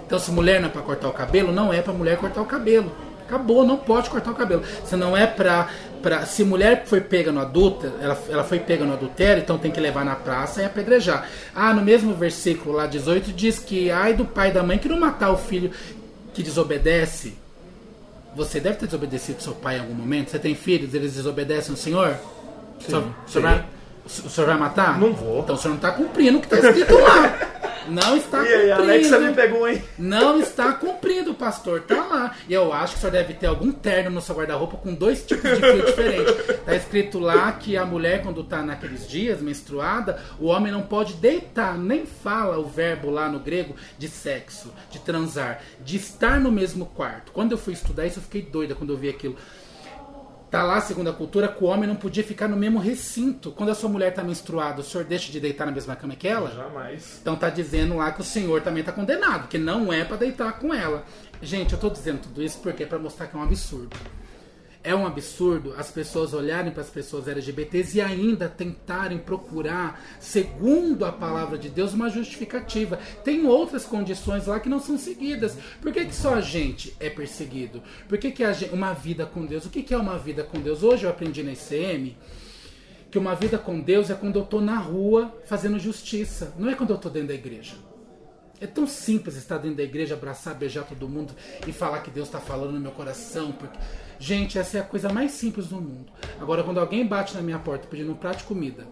Então, 0.06 0.18
se 0.18 0.30
mulher 0.30 0.58
não 0.58 0.68
é 0.68 0.70
para 0.70 0.80
cortar 0.80 1.08
o 1.08 1.12
cabelo, 1.12 1.52
não 1.52 1.70
é 1.70 1.82
para 1.82 1.92
mulher 1.92 2.16
cortar 2.16 2.40
o 2.40 2.46
cabelo. 2.46 2.90
Acabou, 3.26 3.64
não 3.64 3.76
pode 3.76 4.08
cortar 4.08 4.30
o 4.30 4.34
cabelo. 4.34 4.62
Se 4.84 4.96
não 4.96 5.14
é 5.14 5.26
para 5.26 5.68
Pra, 6.02 6.24
se 6.24 6.42
mulher 6.44 6.84
foi 6.86 7.00
pega 7.00 7.30
no 7.30 7.40
adulto, 7.40 7.92
ela, 8.00 8.18
ela 8.28 8.44
foi 8.44 8.58
pega 8.58 8.84
no 8.84 8.92
adultério, 8.94 9.42
então 9.42 9.58
tem 9.58 9.70
que 9.70 9.78
levar 9.78 10.04
na 10.04 10.16
praça 10.16 10.62
e 10.62 10.64
apedrejar. 10.64 11.28
Ah, 11.54 11.74
no 11.74 11.82
mesmo 11.82 12.14
versículo 12.14 12.74
lá 12.74 12.86
18 12.86 13.32
diz 13.32 13.58
que 13.58 13.90
ai 13.90 14.14
do 14.14 14.24
pai 14.24 14.48
e 14.48 14.52
da 14.52 14.62
mãe 14.62 14.78
que 14.78 14.88
não 14.88 14.98
matar 14.98 15.30
o 15.30 15.36
filho 15.36 15.70
que 16.32 16.42
desobedece. 16.42 17.34
Você 18.34 18.60
deve 18.60 18.76
ter 18.76 18.86
desobedecido 18.86 19.42
seu 19.42 19.52
pai 19.54 19.76
em 19.76 19.80
algum 19.80 19.94
momento. 19.94 20.30
Você 20.30 20.38
tem 20.38 20.54
filhos, 20.54 20.94
eles 20.94 21.14
desobedecem 21.14 21.72
ao 21.72 21.76
Senhor? 21.76 22.16
Sim, 22.80 23.12
sim. 23.26 23.40
Vai, 23.40 23.64
o 24.06 24.08
senhor 24.08 24.46
vai 24.46 24.58
matar? 24.58 24.98
Não 24.98 25.12
vou. 25.12 25.40
Então 25.40 25.54
o 25.54 25.58
senhor 25.58 25.72
não 25.72 25.76
está 25.76 25.92
cumprindo 25.92 26.38
o 26.38 26.40
que 26.40 26.52
está 26.52 26.68
escrito 26.68 26.94
lá. 26.98 27.38
Não 27.88 28.16
está 28.16 28.38
e 28.38 28.46
cumprindo. 28.46 28.66
E 28.66 28.72
aí, 28.72 28.72
Alexa 28.72 29.18
me 29.18 29.34
pegou, 29.34 29.68
hein? 29.68 29.82
Não 29.98 30.40
está 30.40 30.72
cumprido, 30.72 31.34
pastor. 31.34 31.82
Tá 31.82 32.06
lá. 32.06 32.36
E 32.48 32.52
eu 32.52 32.72
acho 32.72 32.94
que 32.94 32.98
o 32.98 33.00
senhor 33.00 33.12
deve 33.12 33.34
ter 33.34 33.46
algum 33.46 33.72
terno 33.72 34.10
no 34.10 34.20
seu 34.20 34.34
guarda-roupa 34.34 34.76
com 34.76 34.94
dois 34.94 35.24
tipos 35.24 35.50
de 35.50 35.56
fio 35.56 35.86
diferentes. 35.86 36.48
Está 36.48 36.74
escrito 36.74 37.18
lá 37.18 37.50
que 37.52 37.76
a 37.76 37.84
mulher, 37.84 38.22
quando 38.22 38.40
está 38.42 38.62
naqueles 38.62 39.08
dias, 39.08 39.40
menstruada, 39.40 40.20
o 40.38 40.46
homem 40.46 40.72
não 40.72 40.82
pode 40.82 41.14
deitar, 41.14 41.76
nem 41.78 42.06
fala 42.06 42.58
o 42.58 42.64
verbo 42.64 43.10
lá 43.10 43.28
no 43.28 43.38
grego 43.38 43.74
de 43.98 44.08
sexo, 44.08 44.72
de 44.90 44.98
transar, 44.98 45.62
de 45.80 45.96
estar 45.96 46.40
no 46.40 46.52
mesmo 46.52 46.86
quarto. 46.86 47.32
Quando 47.32 47.52
eu 47.52 47.58
fui 47.58 47.72
estudar 47.72 48.06
isso, 48.06 48.18
eu 48.18 48.22
fiquei 48.22 48.42
doida 48.42 48.74
quando 48.74 48.92
eu 48.92 48.96
vi 48.96 49.08
aquilo. 49.08 49.36
Tá 50.50 50.64
lá, 50.64 50.80
segundo 50.80 51.08
a 51.08 51.12
cultura, 51.12 51.46
que 51.46 51.62
o 51.62 51.68
homem 51.68 51.88
não 51.88 51.94
podia 51.94 52.24
ficar 52.24 52.48
no 52.48 52.56
mesmo 52.56 52.80
recinto. 52.80 53.52
Quando 53.52 53.70
a 53.70 53.74
sua 53.74 53.88
mulher 53.88 54.08
está 54.10 54.24
menstruada, 54.24 54.80
o 54.80 54.84
senhor 54.84 55.04
deixa 55.04 55.30
de 55.30 55.38
deitar 55.38 55.64
na 55.64 55.70
mesma 55.70 55.94
cama 55.94 56.16
que 56.16 56.26
ela? 56.26 56.50
Jamais. 56.50 57.18
Então 57.22 57.36
tá 57.36 57.48
dizendo 57.48 57.96
lá 57.96 58.10
que 58.10 58.20
o 58.20 58.24
senhor 58.24 58.60
também 58.60 58.80
está 58.80 58.92
condenado, 58.92 59.46
que 59.46 59.58
não 59.58 59.92
é 59.92 60.04
para 60.04 60.16
deitar 60.16 60.58
com 60.58 60.74
ela. 60.74 61.04
Gente, 61.40 61.72
eu 61.72 61.76
estou 61.76 61.88
dizendo 61.88 62.22
tudo 62.22 62.42
isso 62.42 62.58
porque 62.58 62.82
é 62.82 62.86
para 62.86 62.98
mostrar 62.98 63.28
que 63.28 63.36
é 63.36 63.38
um 63.38 63.44
absurdo. 63.44 63.96
É 64.82 64.94
um 64.94 65.06
absurdo 65.06 65.74
as 65.76 65.90
pessoas 65.90 66.32
olharem 66.32 66.72
para 66.72 66.80
as 66.80 66.88
pessoas 66.88 67.28
LGBTs 67.28 67.98
e 67.98 68.00
ainda 68.00 68.48
tentarem 68.48 69.18
procurar, 69.18 70.02
segundo 70.18 71.04
a 71.04 71.12
palavra 71.12 71.58
de 71.58 71.68
Deus, 71.68 71.92
uma 71.92 72.08
justificativa. 72.08 72.98
Tem 73.22 73.46
outras 73.46 73.84
condições 73.84 74.46
lá 74.46 74.58
que 74.58 74.70
não 74.70 74.80
são 74.80 74.96
seguidas. 74.96 75.54
Por 75.82 75.92
que, 75.92 76.06
que 76.06 76.14
só 76.14 76.34
a 76.34 76.40
gente 76.40 76.96
é 76.98 77.10
perseguido? 77.10 77.82
Por 78.08 78.16
que, 78.16 78.30
que 78.30 78.52
gente, 78.54 78.72
uma 78.72 78.94
vida 78.94 79.26
com 79.26 79.44
Deus? 79.44 79.66
O 79.66 79.70
que, 79.70 79.82
que 79.82 79.92
é 79.92 79.98
uma 79.98 80.16
vida 80.16 80.44
com 80.44 80.58
Deus? 80.58 80.82
Hoje 80.82 81.04
eu 81.04 81.10
aprendi 81.10 81.42
na 81.42 81.52
ICM 81.52 82.16
que 83.10 83.18
uma 83.18 83.34
vida 83.34 83.58
com 83.58 83.80
Deus 83.80 84.08
é 84.08 84.14
quando 84.14 84.36
eu 84.36 84.44
estou 84.44 84.62
na 84.62 84.78
rua 84.78 85.36
fazendo 85.44 85.78
justiça, 85.78 86.54
não 86.56 86.70
é 86.70 86.74
quando 86.74 86.90
eu 86.90 86.96
estou 86.96 87.10
dentro 87.10 87.28
da 87.28 87.34
igreja. 87.34 87.74
É 88.60 88.66
tão 88.66 88.86
simples 88.86 89.36
estar 89.36 89.58
dentro 89.58 89.78
da 89.78 89.82
igreja, 89.82 90.14
abraçar, 90.14 90.54
beijar 90.54 90.84
todo 90.84 91.08
mundo 91.08 91.34
e 91.66 91.72
falar 91.72 92.00
que 92.00 92.10
Deus 92.10 92.28
está 92.28 92.38
falando 92.38 92.72
no 92.72 92.80
meu 92.80 92.92
coração. 92.92 93.52
Porque... 93.52 93.78
Gente, 94.20 94.58
essa 94.58 94.76
é 94.76 94.80
a 94.82 94.84
coisa 94.84 95.08
mais 95.08 95.30
simples 95.32 95.68
do 95.68 95.76
mundo. 95.76 96.12
Agora, 96.38 96.62
quando 96.62 96.78
alguém 96.78 97.06
bate 97.06 97.34
na 97.34 97.40
minha 97.40 97.58
porta 97.58 97.88
pedindo 97.88 98.12
um 98.12 98.14
prato 98.14 98.40
de 98.40 98.44
comida, 98.44 98.86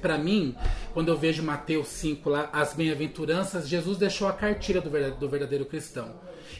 para 0.00 0.16
mim, 0.16 0.56
quando 0.94 1.08
eu 1.08 1.16
vejo 1.16 1.42
Mateus 1.42 1.88
5 1.88 2.30
lá, 2.30 2.48
as 2.50 2.72
bem-aventuranças, 2.72 3.68
Jesus 3.68 3.98
deixou 3.98 4.26
a 4.26 4.32
cartilha 4.32 4.80
do 4.80 5.28
verdadeiro, 5.28 5.66
cristão. 5.66 6.10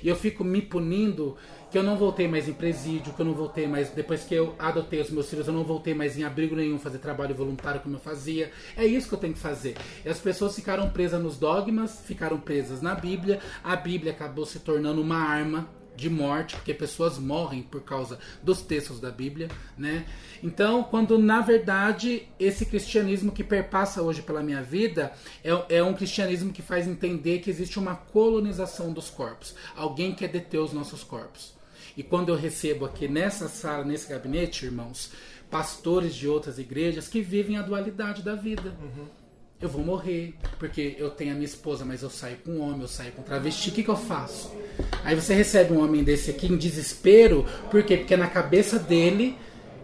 E 0.02 0.08
eu 0.08 0.14
fico 0.14 0.44
me 0.44 0.60
punindo 0.60 1.38
que 1.70 1.78
eu 1.78 1.82
não 1.82 1.96
voltei 1.96 2.28
mais 2.28 2.46
em 2.46 2.52
presídio, 2.52 3.14
que 3.14 3.20
eu 3.20 3.24
não 3.24 3.32
voltei 3.32 3.66
mais, 3.66 3.88
depois 3.88 4.24
que 4.24 4.34
eu 4.34 4.54
adotei 4.58 5.00
os 5.00 5.08
meus 5.08 5.30
filhos, 5.30 5.46
eu 5.46 5.54
não 5.54 5.64
voltei 5.64 5.94
mais 5.94 6.18
em 6.18 6.22
abrigo 6.22 6.54
nenhum 6.54 6.78
fazer 6.78 6.98
trabalho 6.98 7.34
voluntário 7.34 7.80
como 7.80 7.96
eu 7.96 8.00
fazia. 8.00 8.50
É 8.76 8.84
isso 8.84 9.08
que 9.08 9.14
eu 9.14 9.18
tenho 9.18 9.32
que 9.32 9.38
fazer. 9.38 9.74
E 10.04 10.08
as 10.10 10.18
pessoas 10.18 10.54
ficaram 10.54 10.90
presas 10.90 11.22
nos 11.22 11.38
dogmas, 11.38 12.02
ficaram 12.04 12.38
presas 12.38 12.82
na 12.82 12.94
Bíblia. 12.94 13.40
A 13.64 13.74
Bíblia 13.74 14.12
acabou 14.12 14.44
se 14.44 14.58
tornando 14.58 15.00
uma 15.00 15.16
arma 15.16 15.66
de 15.96 16.10
morte, 16.10 16.56
porque 16.56 16.74
pessoas 16.74 17.18
morrem 17.18 17.62
por 17.62 17.82
causa 17.82 18.18
dos 18.42 18.62
textos 18.62 19.00
da 19.00 19.10
Bíblia, 19.10 19.48
né? 19.76 20.06
Então, 20.42 20.82
quando 20.84 21.18
na 21.18 21.40
verdade 21.40 22.28
esse 22.38 22.66
cristianismo 22.66 23.32
que 23.32 23.42
perpassa 23.42 24.02
hoje 24.02 24.22
pela 24.22 24.42
minha 24.42 24.62
vida 24.62 25.12
é, 25.42 25.76
é 25.78 25.82
um 25.82 25.94
cristianismo 25.94 26.52
que 26.52 26.62
faz 26.62 26.86
entender 26.86 27.40
que 27.40 27.50
existe 27.50 27.78
uma 27.78 27.96
colonização 27.96 28.92
dos 28.92 29.08
corpos, 29.08 29.54
alguém 29.74 30.14
quer 30.14 30.28
deter 30.28 30.60
os 30.60 30.72
nossos 30.72 31.02
corpos. 31.02 31.54
E 31.96 32.02
quando 32.02 32.28
eu 32.28 32.36
recebo 32.36 32.84
aqui 32.84 33.08
nessa 33.08 33.48
sala, 33.48 33.82
nesse 33.82 34.08
gabinete, 34.08 34.66
irmãos, 34.66 35.10
pastores 35.50 36.14
de 36.14 36.28
outras 36.28 36.58
igrejas 36.58 37.08
que 37.08 37.22
vivem 37.22 37.56
a 37.56 37.62
dualidade 37.62 38.22
da 38.22 38.34
vida. 38.34 38.76
Uhum 38.82 39.25
eu 39.60 39.68
vou 39.68 39.82
morrer, 39.82 40.34
porque 40.58 40.94
eu 40.98 41.10
tenho 41.10 41.32
a 41.32 41.34
minha 41.34 41.46
esposa, 41.46 41.84
mas 41.84 42.02
eu 42.02 42.10
saio 42.10 42.36
com 42.44 42.52
um 42.52 42.60
homem, 42.60 42.82
eu 42.82 42.88
saio 42.88 43.12
com 43.12 43.22
travesti, 43.22 43.70
o 43.70 43.72
que, 43.72 43.82
que 43.82 43.88
eu 43.88 43.96
faço? 43.96 44.52
Aí 45.02 45.14
você 45.14 45.34
recebe 45.34 45.72
um 45.72 45.82
homem 45.82 46.04
desse 46.04 46.30
aqui 46.30 46.46
em 46.46 46.56
desespero, 46.56 47.46
por 47.70 47.82
quê? 47.82 47.96
Porque 47.96 48.16
na 48.16 48.26
cabeça 48.26 48.78
dele, 48.78 49.36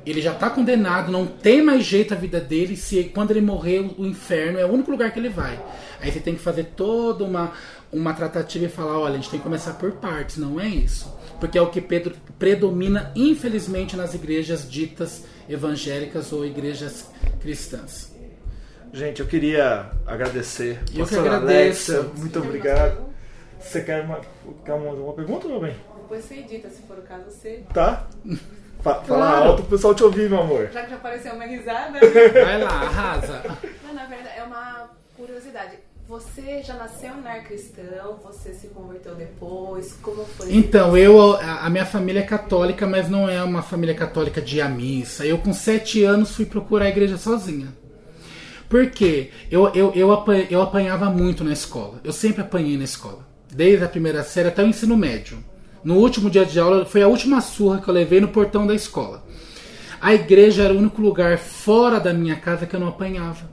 ele 0.04 0.20
já 0.20 0.32
está 0.32 0.50
condenado, 0.50 1.10
não 1.10 1.26
tem 1.26 1.62
mais 1.62 1.84
jeito 1.84 2.12
a 2.12 2.16
vida 2.16 2.38
dele, 2.38 2.76
se 2.76 3.04
quando 3.04 3.30
ele 3.30 3.40
morrer, 3.40 3.78
o 3.96 4.04
inferno 4.04 4.58
é 4.58 4.66
o 4.66 4.70
único 4.70 4.90
lugar 4.90 5.10
que 5.10 5.18
ele 5.18 5.30
vai. 5.30 5.58
Aí 6.00 6.12
você 6.12 6.20
tem 6.20 6.34
que 6.34 6.42
fazer 6.42 6.72
toda 6.76 7.24
uma, 7.24 7.52
uma 7.90 8.12
tratativa 8.12 8.66
e 8.66 8.68
falar, 8.68 8.98
olha, 8.98 9.14
a 9.14 9.16
gente 9.16 9.30
tem 9.30 9.38
que 9.40 9.44
começar 9.44 9.72
por 9.74 9.92
partes, 9.92 10.36
não 10.36 10.60
é 10.60 10.68
isso. 10.68 11.10
Porque 11.40 11.56
é 11.56 11.62
o 11.62 11.70
que 11.70 11.80
Pedro 11.80 12.14
predomina, 12.38 13.10
infelizmente, 13.16 13.96
nas 13.96 14.12
igrejas 14.12 14.70
ditas 14.70 15.24
evangélicas 15.48 16.30
ou 16.30 16.44
igrejas 16.44 17.10
cristãs. 17.40 18.11
Gente, 18.92 19.20
eu 19.20 19.26
queria 19.26 19.86
agradecer. 20.06 20.78
Eu 20.94 21.06
que 21.06 21.16
agradeço. 21.16 21.92
Alexa, 21.92 22.10
muito 22.18 22.38
obrigado. 22.38 23.06
Você 23.58 23.80
quer 23.80 24.02
uma, 24.02 24.20
quer 24.64 24.74
uma, 24.74 24.90
uma 24.90 25.12
pergunta, 25.14 25.48
meu 25.48 25.60
bem? 25.60 25.74
Depois 26.02 26.24
você 26.24 26.34
edita, 26.34 26.68
se 26.68 26.82
for 26.82 26.98
o 26.98 27.02
caso, 27.02 27.24
você. 27.30 27.64
Tá? 27.72 28.06
Fa 28.82 28.94
claro. 28.96 29.06
Fala 29.06 29.46
alto 29.46 29.62
pro 29.62 29.70
pessoal 29.70 29.94
te 29.94 30.02
ouvir, 30.02 30.28
meu 30.28 30.40
amor. 30.40 30.68
Já 30.72 30.82
que 30.82 30.90
já 30.90 30.96
apareceu 30.96 31.32
uma 31.34 31.44
risada. 31.44 32.00
Vai 32.34 32.62
lá, 32.62 32.70
arrasa. 32.70 33.42
Mas 33.82 33.94
na 33.94 34.06
verdade 34.06 34.38
é 34.38 34.42
uma 34.42 34.90
curiosidade. 35.16 35.78
Você 36.08 36.62
já 36.62 36.74
nasceu 36.74 37.14
no 37.14 37.22
lar 37.22 37.44
cristão? 37.44 38.18
Você 38.24 38.52
se 38.52 38.66
converteu 38.66 39.14
depois? 39.14 39.94
Como 40.02 40.24
foi? 40.24 40.52
Então, 40.52 40.98
eu 40.98 41.36
a 41.40 41.70
minha 41.70 41.86
família 41.86 42.20
é 42.20 42.24
católica, 42.24 42.86
mas 42.86 43.08
não 43.08 43.30
é 43.30 43.42
uma 43.42 43.62
família 43.62 43.94
católica 43.94 44.42
de 44.42 44.60
a 44.60 44.68
missa. 44.68 45.24
Eu 45.24 45.38
com 45.38 45.52
sete 45.52 46.02
anos 46.04 46.34
fui 46.34 46.44
procurar 46.44 46.86
a 46.86 46.88
igreja 46.88 47.16
sozinha. 47.16 47.68
Porque 48.72 49.28
eu, 49.50 49.68
eu, 49.74 49.92
eu, 49.94 50.24
eu 50.48 50.62
apanhava 50.62 51.10
muito 51.10 51.44
na 51.44 51.52
escola. 51.52 52.00
Eu 52.02 52.10
sempre 52.10 52.40
apanhei 52.40 52.78
na 52.78 52.84
escola. 52.84 53.18
Desde 53.54 53.84
a 53.84 53.88
primeira 53.88 54.22
série 54.22 54.48
até 54.48 54.64
o 54.64 54.66
ensino 54.66 54.96
médio. 54.96 55.44
No 55.84 55.96
último 55.96 56.30
dia 56.30 56.46
de 56.46 56.58
aula, 56.58 56.86
foi 56.86 57.02
a 57.02 57.06
última 57.06 57.42
surra 57.42 57.82
que 57.82 57.88
eu 57.88 57.92
levei 57.92 58.18
no 58.18 58.28
portão 58.28 58.66
da 58.66 58.74
escola. 58.74 59.26
A 60.00 60.14
igreja 60.14 60.62
era 60.62 60.72
o 60.72 60.78
único 60.78 61.02
lugar 61.02 61.36
fora 61.36 62.00
da 62.00 62.14
minha 62.14 62.34
casa 62.36 62.64
que 62.64 62.74
eu 62.74 62.80
não 62.80 62.88
apanhava. 62.88 63.46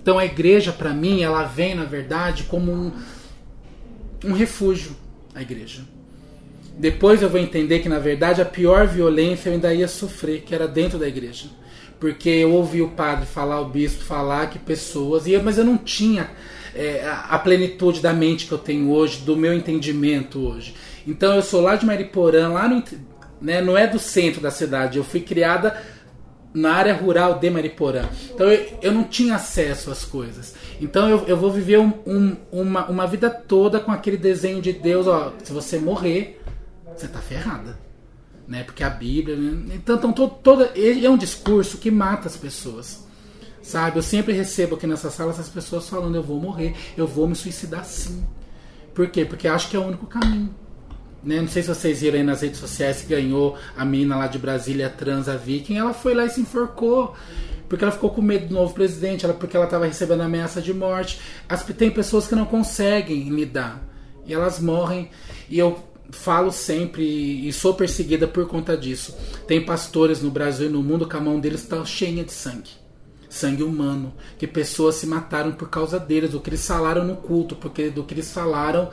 Então 0.00 0.18
a 0.18 0.24
igreja, 0.24 0.72
para 0.72 0.94
mim, 0.94 1.20
ela 1.20 1.44
vem, 1.44 1.74
na 1.74 1.84
verdade, 1.84 2.44
como 2.44 2.72
um, 2.72 2.92
um 4.24 4.32
refúgio. 4.32 4.96
A 5.34 5.42
igreja. 5.42 5.82
Depois 6.78 7.20
eu 7.20 7.28
vou 7.28 7.38
entender 7.38 7.80
que, 7.80 7.88
na 7.90 7.98
verdade, 7.98 8.40
a 8.40 8.46
pior 8.46 8.86
violência 8.86 9.50
eu 9.50 9.52
ainda 9.52 9.74
ia 9.74 9.86
sofrer, 9.86 10.40
que 10.40 10.54
era 10.54 10.66
dentro 10.66 10.98
da 10.98 11.06
igreja. 11.06 11.50
Porque 12.00 12.28
eu 12.28 12.52
ouvi 12.52 12.80
o 12.80 12.88
padre 12.88 13.26
falar, 13.26 13.60
o 13.60 13.68
bispo 13.68 14.04
falar 14.04 14.50
que 14.50 14.58
pessoas, 14.58 15.26
e 15.26 15.36
mas 15.38 15.58
eu 15.58 15.64
não 15.64 15.76
tinha 15.76 16.30
é, 16.74 17.04
a 17.28 17.38
plenitude 17.38 18.00
da 18.00 18.12
mente 18.12 18.46
que 18.46 18.52
eu 18.52 18.58
tenho 18.58 18.90
hoje, 18.90 19.22
do 19.22 19.36
meu 19.36 19.52
entendimento 19.52 20.38
hoje. 20.38 20.74
Então 21.06 21.34
eu 21.34 21.42
sou 21.42 21.60
lá 21.60 21.76
de 21.76 21.84
Mariporã, 21.84 22.48
lá 22.48 22.68
no, 22.68 22.82
né, 23.40 23.60
não 23.60 23.76
é 23.76 23.86
do 23.86 23.98
centro 23.98 24.40
da 24.40 24.50
cidade, 24.50 24.98
eu 24.98 25.04
fui 25.04 25.20
criada 25.20 25.82
na 26.54 26.72
área 26.72 26.94
rural 26.94 27.38
de 27.38 27.50
Mariporã. 27.50 28.08
Então 28.32 28.50
eu, 28.50 28.78
eu 28.82 28.92
não 28.92 29.04
tinha 29.04 29.34
acesso 29.34 29.90
às 29.90 30.04
coisas. 30.04 30.54
Então 30.80 31.08
eu, 31.08 31.24
eu 31.26 31.36
vou 31.36 31.50
viver 31.50 31.78
um, 31.78 31.92
um, 32.06 32.36
uma, 32.52 32.86
uma 32.86 33.06
vida 33.06 33.28
toda 33.28 33.80
com 33.80 33.90
aquele 33.90 34.16
desenho 34.16 34.62
de 34.62 34.72
Deus, 34.72 35.06
ó, 35.06 35.32
se 35.42 35.52
você 35.52 35.78
morrer, 35.78 36.40
você 36.96 37.08
tá 37.08 37.18
ferrada. 37.18 37.87
Né? 38.48 38.64
Porque 38.64 38.82
a 38.82 38.88
Bíblia. 38.88 39.36
Né? 39.36 39.74
Então, 39.74 39.96
então 39.96 40.12
todo, 40.12 40.34
todo, 40.42 40.64
é 40.64 41.10
um 41.10 41.18
discurso 41.18 41.76
que 41.76 41.90
mata 41.90 42.26
as 42.26 42.36
pessoas. 42.36 43.06
Sabe? 43.62 43.98
Eu 43.98 44.02
sempre 44.02 44.32
recebo 44.32 44.76
aqui 44.76 44.86
nessa 44.86 45.10
sala 45.10 45.30
essas 45.30 45.50
pessoas 45.50 45.88
falando: 45.88 46.14
eu 46.14 46.22
vou 46.22 46.40
morrer, 46.40 46.74
eu 46.96 47.06
vou 47.06 47.28
me 47.28 47.36
suicidar 47.36 47.84
sim. 47.84 48.26
Por 48.94 49.08
quê? 49.08 49.24
Porque 49.26 49.46
acho 49.46 49.68
que 49.68 49.76
é 49.76 49.78
o 49.78 49.84
único 49.84 50.06
caminho. 50.06 50.54
Né? 51.22 51.40
Não 51.40 51.48
sei 51.48 51.62
se 51.62 51.68
vocês 51.68 52.00
viram 52.00 52.16
aí 52.16 52.24
nas 52.24 52.40
redes 52.40 52.58
sociais 52.58 53.02
que 53.02 53.08
ganhou 53.08 53.56
a 53.76 53.84
menina 53.84 54.16
lá 54.16 54.26
de 54.26 54.38
Brasília, 54.38 54.88
trans, 54.88 55.28
a 55.28 55.36
Viking. 55.36 55.76
Ela 55.76 55.92
foi 55.92 56.14
lá 56.14 56.24
e 56.24 56.30
se 56.30 56.40
enforcou. 56.40 57.14
Porque 57.68 57.84
ela 57.84 57.92
ficou 57.92 58.10
com 58.10 58.22
medo 58.22 58.48
do 58.48 58.54
novo 58.54 58.72
presidente, 58.72 59.26
ela, 59.26 59.34
porque 59.34 59.54
ela 59.54 59.66
estava 59.66 59.84
recebendo 59.84 60.22
ameaça 60.22 60.62
de 60.62 60.72
morte. 60.72 61.20
As, 61.46 61.62
tem 61.62 61.90
pessoas 61.90 62.26
que 62.26 62.34
não 62.34 62.46
conseguem 62.46 63.28
lidar. 63.28 63.82
E 64.24 64.32
elas 64.32 64.58
morrem. 64.58 65.10
E 65.50 65.58
eu 65.58 65.78
falo 66.10 66.50
sempre 66.50 67.04
e 67.46 67.52
sou 67.52 67.74
perseguida 67.74 68.26
por 68.26 68.46
conta 68.46 68.76
disso. 68.76 69.14
Tem 69.46 69.64
pastores 69.64 70.22
no 70.22 70.30
Brasil 70.30 70.68
e 70.68 70.72
no 70.72 70.82
mundo 70.82 71.06
que 71.06 71.16
a 71.16 71.20
mão 71.20 71.38
deles 71.38 71.62
está 71.62 71.84
cheia 71.84 72.24
de 72.24 72.32
sangue. 72.32 72.70
Sangue 73.28 73.62
humano. 73.62 74.14
Que 74.38 74.46
pessoas 74.46 74.96
se 74.96 75.06
mataram 75.06 75.52
por 75.52 75.68
causa 75.68 75.98
deles, 75.98 76.30
do 76.30 76.40
que 76.40 76.50
eles 76.50 76.66
falaram 76.66 77.04
no 77.04 77.16
culto, 77.16 77.54
porque 77.54 77.90
do 77.90 78.04
que 78.04 78.14
eles 78.14 78.32
falaram 78.32 78.90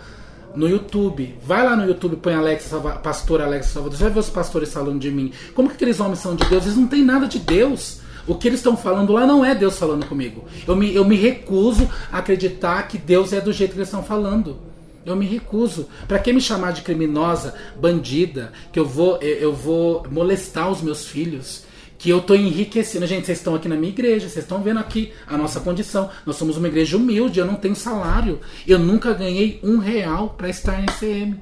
no 0.56 0.68
YouTube. 0.68 1.38
Vai 1.42 1.64
lá 1.64 1.76
no 1.76 1.86
YouTube, 1.86 2.18
põe 2.18 2.34
Alex, 2.34 2.72
pastor 3.02 3.42
Alex 3.42 3.68
Salvador. 3.68 3.98
Vai 3.98 4.10
ver 4.10 4.20
os 4.20 4.30
pastores 4.30 4.74
falando 4.74 5.00
de 5.00 5.12
mim. 5.12 5.32
Como 5.54 5.70
que 5.70 5.76
aqueles 5.76 6.00
homens 6.00 6.20
são 6.20 6.36
de 6.36 6.46
Deus? 6.46 6.66
Eles 6.66 6.78
não 6.78 6.88
têm 6.88 7.04
nada 7.04 7.28
de 7.28 7.40
Deus. 7.40 8.00
O 8.28 8.36
que 8.36 8.48
eles 8.48 8.60
estão 8.60 8.76
falando 8.76 9.14
lá 9.14 9.26
não 9.26 9.46
é 9.46 9.54
Deus 9.54 9.78
falando 9.78 10.06
comigo. 10.06 10.46
Eu 10.68 10.76
me, 10.76 10.94
eu 10.94 11.06
me 11.06 11.16
recuso 11.16 11.88
a 12.12 12.18
acreditar 12.18 12.88
que 12.88 12.98
Deus 12.98 13.32
é 13.32 13.40
do 13.40 13.54
jeito 13.54 13.72
que 13.72 13.78
eles 13.78 13.88
estão 13.88 14.04
falando. 14.04 14.58
Eu 15.06 15.16
me 15.16 15.26
recuso. 15.26 15.88
Para 16.08 16.20
que 16.20 16.34
me 16.34 16.42
chamar 16.42 16.72
de 16.72 16.82
criminosa, 16.82 17.54
bandida, 17.80 18.52
que 18.72 18.80
eu 18.80 18.86
vou 18.86 19.18
eu 19.22 19.54
vou 19.54 20.06
molestar 20.10 20.70
os 20.70 20.82
meus 20.82 21.06
filhos? 21.06 21.64
que 21.98 22.10
eu 22.10 22.20
estou 22.20 22.36
enriquecendo. 22.36 23.08
Gente, 23.08 23.26
vocês 23.26 23.38
estão 23.38 23.56
aqui 23.56 23.68
na 23.68 23.76
minha 23.76 23.92
igreja, 23.92 24.30
vocês 24.30 24.44
estão 24.46 24.62
vendo 24.62 24.80
aqui 24.80 25.12
a 25.26 25.38
nossa 25.38 25.60
condição. 25.60 26.10
Nós 26.26 26.36
somos 26.36 26.58
uma 26.58 26.68
igreja 26.68 26.98
humilde, 26.98 27.40
eu 27.40 27.46
não 27.46 27.56
tenho 27.56 27.76
salário. 27.76 28.40
Eu 28.68 28.78
nunca 28.78 29.14
ganhei 29.14 29.60
um 29.64 29.78
real 29.78 30.36
para 30.38 30.50
estar 30.50 30.80
em 30.82 30.86
CM. 30.86 31.42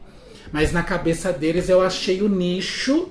Mas 0.52 0.71
na 0.71 0.84
cabeça 0.84 1.34
deles 1.34 1.69
eu 1.69 1.82
achei 1.82 2.21
o 2.21 2.30
nicho 2.30 3.10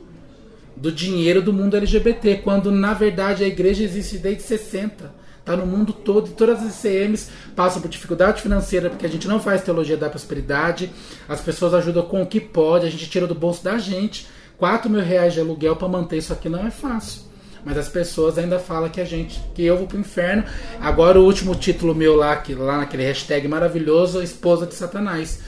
do 0.76 0.90
dinheiro 0.90 1.42
do 1.42 1.52
mundo 1.52 1.76
LGBT, 1.76 2.36
quando 2.36 2.70
na 2.70 2.94
verdade 2.94 3.44
a 3.44 3.46
igreja 3.46 3.84
existe 3.84 4.18
desde 4.18 4.44
60. 4.44 5.21
Está 5.42 5.56
no 5.56 5.66
mundo 5.66 5.92
todo 5.92 6.28
e 6.28 6.34
todas 6.34 6.62
as 6.62 6.84
ICMs 6.84 7.28
passam 7.56 7.82
por 7.82 7.88
dificuldade 7.88 8.40
financeira 8.40 8.88
porque 8.88 9.04
a 9.04 9.08
gente 9.08 9.26
não 9.26 9.40
faz 9.40 9.60
teologia 9.60 9.96
da 9.96 10.08
prosperidade. 10.08 10.88
As 11.28 11.40
pessoas 11.40 11.74
ajudam 11.74 12.04
com 12.04 12.22
o 12.22 12.26
que 12.26 12.40
pode, 12.40 12.86
a 12.86 12.90
gente 12.90 13.10
tira 13.10 13.26
do 13.26 13.34
bolso 13.34 13.64
da 13.64 13.76
gente. 13.76 14.28
4 14.56 14.88
mil 14.88 15.02
reais 15.02 15.34
de 15.34 15.40
aluguel 15.40 15.74
para 15.74 15.88
manter 15.88 16.18
isso 16.18 16.32
aqui 16.32 16.48
não 16.48 16.64
é 16.64 16.70
fácil. 16.70 17.22
Mas 17.64 17.76
as 17.76 17.88
pessoas 17.88 18.38
ainda 18.38 18.60
falam 18.60 18.88
que 18.88 19.00
a 19.00 19.04
gente, 19.04 19.42
que 19.52 19.64
eu 19.64 19.76
vou 19.76 19.88
pro 19.88 19.98
inferno. 19.98 20.44
Agora 20.80 21.20
o 21.20 21.24
último 21.24 21.56
título 21.56 21.92
meu 21.92 22.14
lá, 22.14 22.36
que, 22.36 22.54
lá 22.54 22.78
naquele 22.78 23.02
hashtag 23.02 23.48
maravilhoso, 23.48 24.22
esposa 24.22 24.64
de 24.64 24.74
Satanás. 24.74 25.40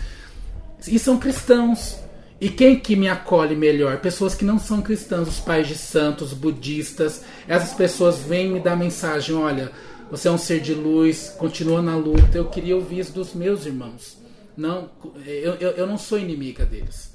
E 0.88 0.98
são 0.98 1.18
cristãos. 1.18 2.03
E 2.40 2.48
quem 2.48 2.78
que 2.78 2.96
me 2.96 3.08
acolhe 3.08 3.54
melhor? 3.54 3.98
Pessoas 4.00 4.34
que 4.34 4.44
não 4.44 4.58
são 4.58 4.82
cristãs, 4.82 5.28
os 5.28 5.40
pais 5.40 5.68
de 5.68 5.76
santos, 5.76 6.32
budistas. 6.32 7.24
Essas 7.46 7.72
pessoas 7.74 8.18
vêm 8.18 8.48
me 8.50 8.60
dar 8.60 8.76
mensagem: 8.76 9.34
olha, 9.34 9.70
você 10.10 10.28
é 10.28 10.30
um 10.30 10.38
ser 10.38 10.60
de 10.60 10.74
luz, 10.74 11.34
continua 11.38 11.80
na 11.80 11.96
luta. 11.96 12.36
Eu 12.36 12.46
queria 12.46 12.76
ouvir 12.76 13.00
isso 13.00 13.12
dos 13.12 13.34
meus 13.34 13.64
irmãos. 13.66 14.18
Não, 14.56 14.90
eu, 15.26 15.54
eu, 15.54 15.70
eu 15.70 15.86
não 15.86 15.98
sou 15.98 16.18
inimiga 16.18 16.64
deles. 16.64 17.12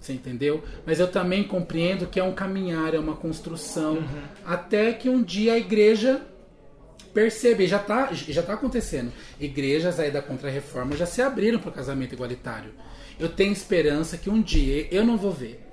Você 0.00 0.12
entendeu? 0.12 0.62
Mas 0.84 1.00
eu 1.00 1.08
também 1.08 1.42
compreendo 1.42 2.06
que 2.06 2.20
é 2.20 2.22
um 2.22 2.32
caminhar, 2.32 2.94
é 2.94 2.98
uma 2.98 3.16
construção. 3.16 3.94
Uhum. 3.94 4.22
Até 4.44 4.92
que 4.92 5.08
um 5.08 5.22
dia 5.22 5.54
a 5.54 5.58
igreja 5.58 6.20
percebe, 7.12 7.66
já 7.66 7.78
está 7.78 8.12
já 8.12 8.42
tá 8.42 8.52
acontecendo. 8.52 9.10
Igrejas 9.40 9.98
aí 9.98 10.10
da 10.10 10.22
Contra-Reforma 10.22 10.94
já 10.96 11.06
se 11.06 11.22
abriram 11.22 11.58
para 11.58 11.70
o 11.70 11.72
casamento 11.72 12.12
igualitário. 12.12 12.72
Eu 13.18 13.28
tenho 13.28 13.52
esperança 13.52 14.18
que 14.18 14.28
um 14.28 14.42
dia, 14.42 14.88
eu 14.90 15.04
não 15.04 15.16
vou 15.16 15.32
ver, 15.32 15.66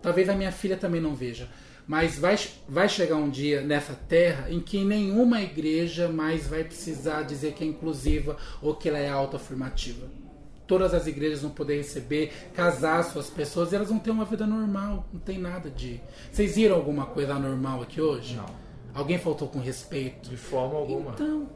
talvez 0.00 0.28
a 0.28 0.34
minha 0.34 0.52
filha 0.52 0.76
também 0.76 1.00
não 1.00 1.14
veja, 1.14 1.48
mas 1.86 2.18
vai, 2.18 2.38
vai 2.68 2.88
chegar 2.88 3.16
um 3.16 3.30
dia 3.30 3.60
nessa 3.60 3.94
terra 3.94 4.50
em 4.50 4.60
que 4.60 4.84
nenhuma 4.84 5.40
igreja 5.42 6.08
mais 6.08 6.46
vai 6.46 6.64
precisar 6.64 7.22
dizer 7.22 7.52
que 7.52 7.64
é 7.64 7.66
inclusiva 7.66 8.36
ou 8.60 8.74
que 8.74 8.88
ela 8.88 8.98
é 8.98 9.08
autoafirmativa 9.08 10.06
todas 10.66 10.92
as 10.92 11.06
igrejas 11.06 11.42
vão 11.42 11.50
poder 11.50 11.76
receber, 11.76 12.32
casar 12.54 13.02
suas 13.04 13.30
pessoas 13.30 13.72
e 13.72 13.76
elas 13.76 13.88
vão 13.88 13.98
ter 13.98 14.10
uma 14.10 14.24
vida 14.24 14.46
normal. 14.46 15.06
Não 15.12 15.20
tem 15.20 15.38
nada 15.38 15.70
de. 15.70 16.00
Vocês 16.30 16.56
viram 16.56 16.76
alguma 16.76 17.06
coisa 17.06 17.34
anormal 17.34 17.82
aqui 17.82 18.00
hoje? 18.00 18.36
Não. 18.36 18.46
Alguém 18.94 19.18
faltou 19.18 19.48
com 19.48 19.58
respeito? 19.58 20.28
De 20.28 20.36
forma 20.36 20.76
alguma. 20.76 21.12
Então. 21.12 21.48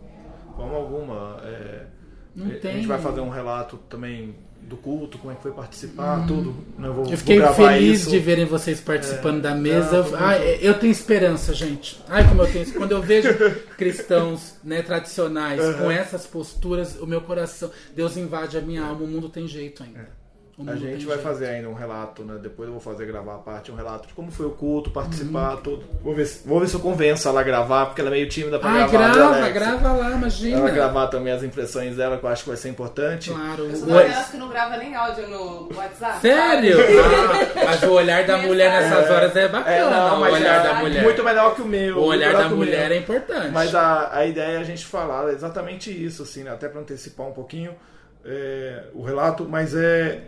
De 0.48 0.56
forma 0.56 0.76
alguma. 0.76 1.40
É... 1.42 1.86
Não 2.34 2.46
a 2.46 2.58
tem. 2.58 2.74
gente 2.74 2.86
vai 2.86 3.00
fazer 3.00 3.20
um 3.20 3.28
relato 3.28 3.76
também 3.88 4.36
do 4.62 4.76
culto, 4.76 5.18
como 5.18 5.32
é 5.32 5.36
que 5.36 5.42
foi 5.42 5.50
participar, 5.52 6.24
tudo. 6.26 6.54
Né? 6.78 6.86
Eu, 6.88 6.94
vou, 6.94 7.06
eu 7.10 7.16
fiquei 7.18 7.40
vou 7.40 7.52
feliz 7.54 8.02
isso. 8.02 8.10
de 8.10 8.18
verem 8.20 8.44
vocês 8.44 8.80
participando 8.80 9.38
É, 9.38 9.40
da 9.40 9.54
mesa. 9.54 10.02
não, 10.04 10.16
Ai, 10.16 10.38
muito- 10.46 10.64
eu 10.64 10.74
tenho 10.78 10.90
esperança, 10.92 11.52
gente. 11.52 12.00
Ai, 12.08 12.26
como 12.28 12.42
eu 12.42 12.52
tenho. 12.52 12.72
Quando 12.74 12.92
eu 12.92 13.02
vejo 13.02 13.28
cristãos 13.76 14.54
né, 14.62 14.82
tradicionais 14.82 15.60
com 15.76 15.90
essas 15.90 16.26
posturas, 16.26 16.96
o 17.00 17.06
meu 17.06 17.20
coração, 17.20 17.70
Deus 17.96 18.16
invade 18.16 18.56
a 18.56 18.60
minha 18.60 18.82
alma. 18.84 19.02
O 19.02 19.08
mundo 19.08 19.28
tem 19.28 19.48
jeito 19.48 19.82
ainda. 19.82 20.00
O 20.00 20.19
A 20.66 20.74
gente 20.76 21.06
vai 21.06 21.18
fazer 21.18 21.46
ainda 21.46 21.68
um 21.68 21.74
relato, 21.74 22.22
né? 22.22 22.38
Depois 22.42 22.68
eu 22.68 22.72
vou 22.74 22.80
fazer 22.82 23.06
gravar 23.06 23.36
a 23.36 23.38
parte, 23.38 23.70
um 23.72 23.74
relato 23.74 24.08
de 24.08 24.14
como 24.14 24.30
foi 24.30 24.46
o 24.46 24.50
culto, 24.50 24.90
participar, 24.90 25.56
tudo. 25.58 25.84
Vou 26.02 26.14
ver, 26.14 26.26
se, 26.26 26.46
vou 26.46 26.60
ver 26.60 26.68
se 26.68 26.74
eu 26.74 26.80
convenço 26.80 27.28
ela 27.28 27.40
a 27.40 27.42
gravar, 27.42 27.86
porque 27.86 28.00
ela 28.00 28.10
é 28.10 28.12
meio 28.12 28.28
tímida 28.28 28.58
pra 28.58 28.70
Ai, 28.70 28.88
gravar. 28.88 29.08
né, 29.40 29.50
grava, 29.50 29.78
grava 29.78 29.92
lá, 29.92 30.10
imagina. 30.12 30.58
Ela 30.58 30.70
gravar 30.70 31.06
também 31.08 31.32
as 31.32 31.42
impressões 31.42 31.96
dela, 31.96 32.18
que 32.18 32.24
eu 32.24 32.28
acho 32.30 32.42
que 32.42 32.48
vai 32.50 32.56
ser 32.58 32.68
importante. 32.68 33.30
Claro. 33.30 33.64
Eu 33.64 33.76
sou 33.76 33.88
O- 33.88 33.92
daquelas 33.94 34.28
que 34.28 34.36
não 34.36 34.48
grava 34.48 34.76
nem 34.76 34.94
áudio 34.94 35.28
no 35.28 35.68
WhatsApp. 35.74 36.20
Sério? 36.20 36.76
Ah, 36.80 37.62
mas 37.64 37.82
o 37.82 37.92
olhar 37.92 38.26
da 38.26 38.38
mulher 38.38 38.70
nessas 38.82 39.10
horas 39.10 39.36
é 39.36 39.48
bacana. 39.48 39.76
É, 39.76 39.90
não, 39.90 40.16
o 40.16 40.20
mas 40.20 40.34
olhar 40.34 40.60
é 40.60 40.62
da 40.68 40.74
mulher. 40.74 41.02
muito 41.02 41.24
melhor 41.24 41.54
que 41.54 41.62
o 41.62 41.66
meu. 41.66 41.96
o 41.98 42.04
olhar 42.04 42.32
da 42.34 42.48
mulher 42.48 42.90
é 42.92 42.96
importante. 42.96 43.50
Mas 43.52 43.74
a, 43.74 44.14
a 44.14 44.26
ideia 44.26 44.56
é 44.58 44.60
a 44.60 44.64
gente 44.64 44.84
falar 44.86 45.32
exatamente 45.32 45.90
isso, 45.90 46.22
assim, 46.22 46.42
né? 46.42 46.50
até 46.50 46.68
para 46.68 46.80
antecipar 46.80 47.26
um 47.26 47.32
pouquinho 47.32 47.74
é, 48.24 48.84
o 48.94 49.02
relato, 49.02 49.46
mas 49.48 49.74
é 49.74 50.22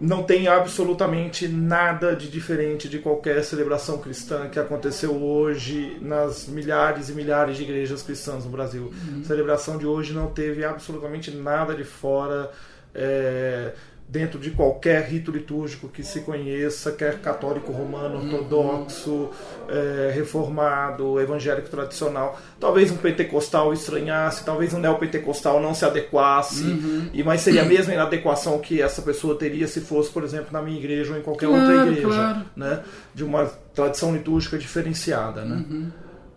não 0.00 0.22
tem 0.22 0.48
absolutamente 0.48 1.46
nada 1.46 2.16
de 2.16 2.28
diferente 2.28 2.88
de 2.88 2.98
qualquer 2.98 3.42
celebração 3.44 3.98
cristã 3.98 4.48
que 4.48 4.58
aconteceu 4.58 5.22
hoje 5.22 5.98
nas 6.00 6.46
milhares 6.48 7.08
e 7.08 7.12
milhares 7.12 7.56
de 7.56 7.62
igrejas 7.62 8.02
cristãs 8.02 8.44
no 8.44 8.50
Brasil. 8.50 8.92
A 9.22 9.26
celebração 9.26 9.78
de 9.78 9.86
hoje 9.86 10.12
não 10.12 10.26
teve 10.26 10.64
absolutamente 10.64 11.30
nada 11.30 11.74
de 11.74 11.84
fora. 11.84 12.50
é, 12.94 13.72
dentro 14.14 14.38
de 14.38 14.52
qualquer 14.52 15.02
rito 15.02 15.32
litúrgico 15.32 15.88
que 15.88 16.04
se 16.04 16.20
conheça, 16.20 16.92
quer 16.92 17.18
católico 17.18 17.72
romano, 17.72 18.18
ortodoxo, 18.22 19.28
é, 19.68 20.12
reformado, 20.14 21.20
evangélico 21.20 21.68
tradicional. 21.68 22.38
Talvez 22.60 22.92
um 22.92 22.96
pentecostal 22.96 23.72
estranhasse, 23.72 24.44
talvez 24.44 24.72
um 24.72 24.78
neopentecostal 24.78 25.60
não 25.60 25.74
se 25.74 25.84
adequasse, 25.84 26.64
e 27.12 27.24
mas 27.24 27.40
seria 27.40 27.62
a 27.62 27.64
mesma 27.64 27.92
inadequação 27.92 28.60
que 28.60 28.80
essa 28.80 29.02
pessoa 29.02 29.34
teria 29.34 29.66
se 29.66 29.80
fosse, 29.80 30.10
por 30.12 30.22
exemplo, 30.22 30.52
na 30.52 30.62
minha 30.62 30.78
igreja 30.78 31.12
ou 31.12 31.18
em 31.18 31.22
qualquer 31.22 31.48
Claro, 31.48 31.62
outra 31.62 31.90
igreja, 31.90 32.06
claro. 32.06 32.44
né? 32.54 32.80
De 33.12 33.24
uma 33.24 33.46
tradição 33.74 34.14
litúrgica 34.14 34.56
diferenciada, 34.56 35.44
né? 35.44 35.64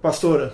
Pastora, 0.08 0.54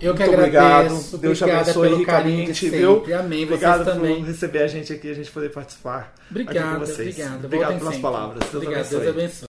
Eu 0.00 0.14
que 0.14 0.22
muito 0.24 0.34
agradeço. 0.40 0.94
obrigado. 1.16 1.18
Deus 1.20 1.38
te 1.38 1.44
abençoe 1.44 1.88
pelo 1.90 2.06
carinho 2.06 2.36
de 2.36 2.42
ricamente, 2.52 2.54
sempre. 2.60 2.78
viu? 2.78 3.18
Amém. 3.18 3.42
Obrigado 3.44 3.84
Vocês 3.84 3.96
também. 3.96 4.16
por 4.20 4.26
receber 4.28 4.62
a 4.62 4.66
gente 4.68 4.92
aqui, 4.92 5.10
a 5.10 5.14
gente 5.14 5.30
poder 5.30 5.48
participar. 5.50 6.12
aqui 6.14 6.30
Obrigado, 6.30 6.72
com 6.74 6.78
vocês. 6.86 6.98
obrigado. 7.18 7.44
Obrigado 7.44 7.60
Voltem 7.70 7.78
pelas 7.78 7.94
sempre. 7.94 8.02
palavras. 8.02 8.38
Deus 8.50 8.54
Obrigado, 8.54 8.80
abençoe. 8.86 9.00
Deus 9.00 9.16
abençoe. 9.16 9.46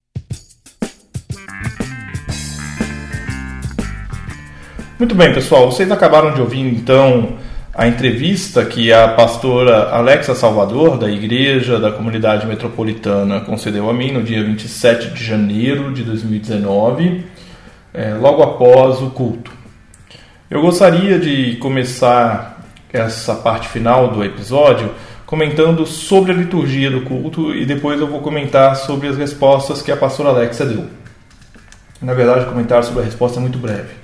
Muito 4.99 5.15
bem, 5.15 5.33
pessoal. 5.33 5.71
Vocês 5.71 5.91
acabaram 5.91 6.35
de 6.35 6.41
ouvir 6.41 6.61
então 6.61 7.37
a 7.75 7.89
entrevista 7.89 8.65
que 8.65 8.93
a 8.93 9.09
pastora 9.09 9.89
Alexa 9.91 10.35
Salvador, 10.35 10.99
da 10.99 11.11
Igreja 11.11 11.79
da 11.81 11.91
Comunidade 11.91 12.47
Metropolitana, 12.47 13.41
concedeu 13.41 13.89
a 13.89 13.93
mim 13.95 14.13
no 14.13 14.23
dia 14.23 14.45
27 14.45 15.11
de 15.11 15.25
janeiro 15.25 15.93
de 15.93 16.03
2019. 16.03 17.25
É, 17.93 18.15
logo 18.15 18.43
após 18.43 19.01
o 19.01 19.11
culto. 19.11 19.51
Eu 20.51 20.61
gostaria 20.63 21.19
de 21.19 21.57
começar 21.57 22.65
essa 22.93 23.35
parte 23.35 23.69
final 23.69 24.09
do 24.09 24.25
episódio 24.25 24.93
comentando 25.25 25.87
sobre 25.87 26.33
a 26.33 26.35
liturgia 26.35 26.91
do 26.91 27.03
culto 27.03 27.55
e 27.55 27.65
depois 27.65 28.01
eu 28.01 28.09
vou 28.09 28.21
comentar 28.21 28.75
sobre 28.75 29.07
as 29.07 29.17
respostas 29.17 29.81
que 29.81 29.93
a 29.93 29.97
pastora 29.97 30.31
Alexa 30.31 30.67
deu. 30.67 30.87
Na 32.03 32.15
verdade, 32.15 32.47
comentar 32.47 32.83
sobre 32.83 33.03
a 33.03 33.05
resposta 33.05 33.39
é 33.39 33.41
muito 33.41 33.59
breve. 33.59 33.95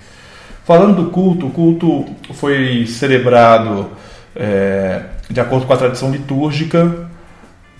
Falando 0.65 1.03
do 1.03 1.11
culto, 1.11 1.47
o 1.47 1.51
culto 1.51 2.07
foi 2.33 2.87
celebrado 2.87 3.91
é, 4.37 5.03
de 5.31 5.41
acordo 5.41 5.67
com 5.67 5.73
a 5.73 5.77
tradição 5.77 6.11
litúrgica, 6.11 7.09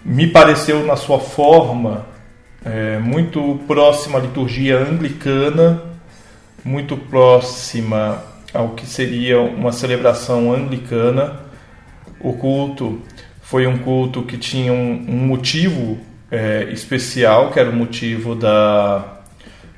me 0.05 0.27
pareceu 0.27 0.85
na 0.85 0.97
sua 0.97 1.19
forma 1.19 2.07
é, 2.65 2.99
muito 2.99 3.61
próxima 3.67 4.19
à 4.19 4.23
liturgia 4.23 4.79
anglicana, 4.79 5.83
muito 6.67 6.97
próxima 6.97 8.21
ao 8.53 8.71
que 8.71 8.85
seria 8.85 9.41
uma 9.41 9.71
celebração 9.71 10.53
anglicana. 10.53 11.41
O 12.19 12.33
culto 12.33 13.01
foi 13.41 13.69
um 13.69 13.79
culto 13.79 14.23
que 14.23 14.37
tinha 14.37 14.73
um, 14.73 15.05
um 15.09 15.27
motivo 15.27 15.97
é, 16.29 16.65
especial, 16.73 17.53
que 17.53 17.61
era 17.61 17.71
o 17.71 17.73
motivo 17.73 18.35
da 18.35 19.21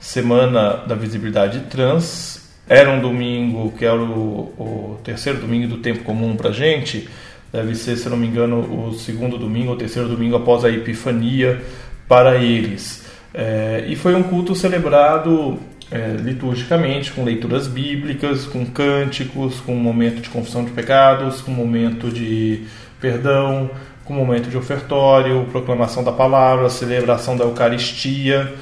Semana 0.00 0.76
da 0.86 0.94
Visibilidade 0.94 1.60
Trans. 1.68 2.48
Era 2.66 2.90
um 2.90 3.00
domingo 3.00 3.70
que 3.72 3.84
era 3.84 4.00
o, 4.00 4.54
o 4.58 5.00
terceiro 5.04 5.40
domingo 5.40 5.68
do 5.68 5.78
tempo 5.78 6.04
comum 6.04 6.36
para 6.36 6.52
gente. 6.52 7.06
Deve 7.52 7.74
ser, 7.74 7.96
se 7.96 8.08
não 8.08 8.16
me 8.16 8.26
engano, 8.26 8.86
o 8.86 8.94
segundo 8.94 9.36
domingo 9.36 9.72
ou 9.72 9.76
terceiro 9.76 10.08
domingo 10.08 10.36
após 10.36 10.64
a 10.64 10.70
Epifania 10.70 11.62
para 12.06 12.36
eles. 12.36 13.04
É, 13.34 13.84
e 13.86 13.94
foi 13.94 14.14
um 14.14 14.22
culto 14.22 14.54
celebrado 14.54 15.58
é, 15.90 16.16
liturgicamente, 16.18 17.12
com 17.12 17.24
leituras 17.24 17.66
bíblicas, 17.66 18.44
com 18.46 18.66
cânticos, 18.66 19.60
com 19.60 19.74
momento 19.74 20.20
de 20.20 20.28
confissão 20.28 20.64
de 20.64 20.70
pecados, 20.70 21.40
com 21.40 21.50
momento 21.50 22.10
de 22.10 22.64
perdão, 23.00 23.70
com 24.04 24.12
momento 24.12 24.48
de 24.48 24.56
ofertório, 24.56 25.46
proclamação 25.50 26.04
da 26.04 26.12
palavra, 26.12 26.68
celebração 26.68 27.36
da 27.36 27.44
Eucaristia. 27.44 28.52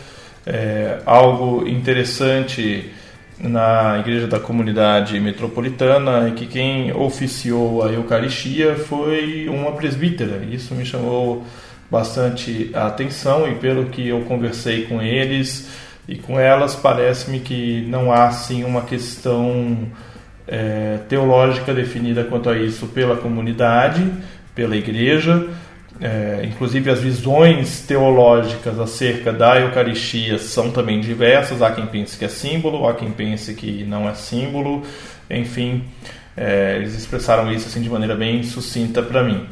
É, 0.46 0.98
algo 1.04 1.66
interessante 1.66 2.90
na 3.38 3.98
igreja 3.98 4.26
da 4.26 4.40
comunidade 4.40 5.18
metropolitana 5.20 6.28
é 6.28 6.30
que 6.30 6.46
quem 6.46 6.92
oficiou 6.92 7.84
a 7.84 7.92
Eucaristia 7.92 8.76
foi 8.76 9.48
uma 9.48 9.72
presbítera. 9.72 10.44
Isso 10.44 10.74
me 10.74 10.84
chamou 10.84 11.44
bastante 11.90 12.70
a 12.74 12.86
atenção 12.86 13.48
e 13.48 13.54
pelo 13.56 13.86
que 13.86 14.08
eu 14.08 14.20
conversei 14.22 14.86
com 14.86 15.02
eles 15.02 15.68
e 16.09 16.16
com 16.16 16.38
elas 16.38 16.75
parece-me 16.75 17.40
que 17.40 17.85
não 17.88 18.12
há 18.12 18.31
sim 18.31 18.64
uma 18.64 18.83
questão 18.83 19.88
é, 20.47 20.99
teológica 21.09 21.75
definida 21.75 22.25
quanto 22.25 22.49
a 22.49 22.57
isso 22.57 22.87
pela 22.88 23.16
comunidade, 23.16 24.09
pela 24.55 24.77
igreja. 24.77 25.49
É, 25.99 26.42
inclusive 26.45 26.90
as 26.90 27.01
visões 27.01 27.81
teológicas 27.81 28.79
acerca 28.79 29.33
da 29.33 29.59
Eucaristia 29.59 30.38
são 30.38 30.71
também 30.71 31.01
diversas. 31.01 31.62
Há 31.62 31.71
quem 31.73 31.87
pense 31.87 32.16
que 32.16 32.25
é 32.25 32.29
símbolo, 32.29 32.87
há 32.87 32.95
quem 32.95 33.11
pense 33.11 33.55
que 33.55 33.85
não 33.85 34.09
é 34.09 34.14
símbolo. 34.14 34.83
Enfim, 35.29 35.85
é, 36.37 36.77
eles 36.77 36.95
expressaram 36.95 37.51
isso 37.51 37.66
assim 37.66 37.81
de 37.81 37.88
maneira 37.88 38.14
bem 38.14 38.42
sucinta 38.42 39.03
para 39.03 39.23
mim. 39.23 39.47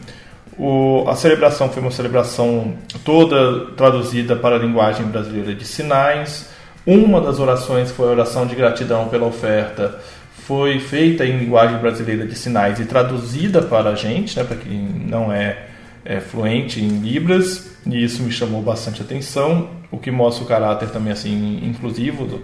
O, 0.59 1.05
a 1.09 1.17
celebração 1.17 1.69
foi 1.69 1.83
uma 1.83 1.91
celebração 1.91 2.75
toda 3.05 3.73
traduzida 3.77 4.37
para 4.37 4.57
a 4.57 4.59
linguagem 4.59 5.07
brasileira 5.07 5.55
de 5.55 5.65
sinais. 5.65 6.49
Uma 6.87 7.21
das 7.21 7.39
orações 7.39 7.91
foi 7.91 8.09
a 8.09 8.11
oração 8.11 8.47
de 8.47 8.55
gratidão 8.55 9.09
pela 9.09 9.27
oferta, 9.27 9.99
foi 10.47 10.79
feita 10.79 11.25
em 11.25 11.39
linguagem 11.39 11.79
brasileira 11.79 12.27
de 12.27 12.35
sinais 12.35 12.79
e 12.79 12.85
traduzida 12.85 13.63
para 13.63 13.91
a 13.91 13.95
gente, 13.95 14.37
né, 14.37 14.45
para 14.45 14.57
quem 14.57 14.79
não 14.79 15.33
é, 15.33 15.67
é 16.05 16.21
fluente 16.21 16.81
em 16.81 16.99
Libras, 16.99 17.71
e 17.87 18.05
isso 18.05 18.23
me 18.23 18.31
chamou 18.31 18.63
bastante 18.63 19.01
atenção, 19.01 19.71
o 19.91 19.97
que 19.97 20.11
mostra 20.11 20.45
o 20.45 20.47
caráter 20.47 20.91
também 20.91 21.13
assim 21.13 21.61
inclusivo 21.65 22.27
do, 22.27 22.43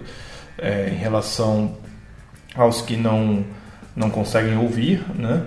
é, 0.57 0.89
em 0.91 0.97
relação 0.97 1.77
aos 2.55 2.81
que 2.81 2.97
não, 2.97 3.45
não 3.95 4.09
conseguem 4.09 4.57
ouvir, 4.57 5.03
né? 5.15 5.43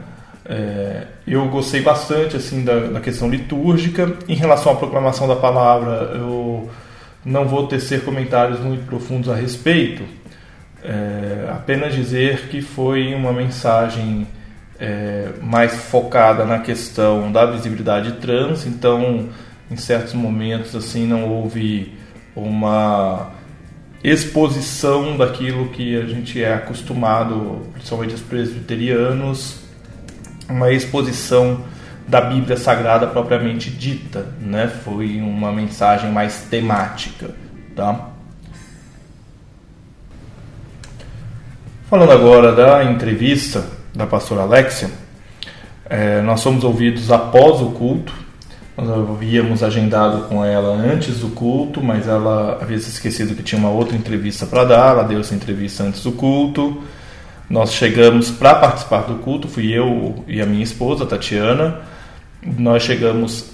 É, 0.47 1.07
eu 1.27 1.49
gostei 1.49 1.81
bastante 1.81 2.37
assim 2.37 2.65
da, 2.65 2.79
da, 2.81 3.01
questão 3.01 3.29
litúrgica. 3.29 4.13
Em 4.29 4.35
relação 4.35 4.73
à 4.73 4.77
proclamação 4.77 5.27
da 5.27 5.37
palavra, 5.37 6.13
eu 6.15 6.69
não 7.25 7.47
vou 7.49 7.67
tecer 7.67 8.05
comentários 8.05 8.61
muito 8.61 8.85
profundos 8.87 9.29
a 9.31 9.35
respeito. 9.35 10.05
É, 10.83 11.49
apenas 11.51 11.95
dizer 11.95 12.49
que 12.49 12.61
foi 12.61 13.15
uma 13.15 13.33
mensagem 13.33 14.27
é, 14.79 15.31
mais 15.41 15.75
focada 15.75 16.45
na 16.45 16.59
questão 16.59 17.33
da 17.33 17.47
visibilidade 17.47 18.13
trans. 18.13 18.67
Então, 18.67 19.31
em 19.71 19.77
certos 19.77 20.13
momentos, 20.13 20.77
assim, 20.77 21.07
não 21.07 21.27
houve 21.27 21.95
uma 22.37 23.31
exposição 24.03 25.17
daquilo 25.17 25.71
que 25.71 25.97
a 25.97 26.05
gente 26.05 26.43
é 26.43 26.53
acostumado, 26.53 27.63
principalmente 27.73 28.15
os 28.15 28.21
presbiterianos, 28.21 29.64
uma 30.49 30.71
exposição 30.71 31.61
da 32.07 32.21
Bíblia 32.21 32.57
Sagrada 32.57 33.07
propriamente 33.07 33.71
dita, 33.71 34.27
né? 34.41 34.69
Foi 34.69 35.21
uma 35.21 35.53
mensagem 35.53 36.11
mais 36.11 36.43
temática, 36.51 37.31
tá? 37.75 38.11
Falando 41.89 42.13
agora 42.13 42.53
da 42.53 42.85
entrevista 42.85 43.65
da 43.95 44.07
pastora 44.07 44.43
Alexia, 44.43 44.91
é, 45.87 46.21
nós 46.23 46.43
fomos 46.43 46.65
ouvidos 46.65 47.11
após 47.11 47.61
o 47.61 47.71
culto. 47.71 48.13
Nós 48.77 48.91
havíamos 48.91 49.63
agendado 49.63 50.23
com 50.23 50.45
ela 50.45 50.71
antes 50.71 51.21
do 51.21 51.29
culto, 51.29 51.81
mas 51.81 52.09
ela 52.09 52.59
havia 52.61 52.79
se 52.79 52.91
esquecido 52.91 53.37
que 53.37 53.43
tinha 53.43 53.59
uma 53.59 53.71
outra 53.71 53.97
entrevista 53.97 54.47
para 54.47 54.65
dar. 54.65 54.91
Ela 54.91 55.05
deu 55.05 55.21
essa 55.21 55.35
entrevista 55.35 55.85
antes 55.85 56.03
do 56.03 56.13
culto. 56.13 56.83
Nós 57.49 57.73
chegamos 57.73 58.31
para 58.31 58.55
participar 58.55 59.03
do 59.03 59.17
culto, 59.17 59.49
fui 59.49 59.73
eu 59.73 60.25
e 60.27 60.41
a 60.41 60.47
minha 60.47 60.65
esposa, 60.65 61.05
Tatiana. 61.05 61.83
Nós 62.43 62.83
chegamos 62.83 63.53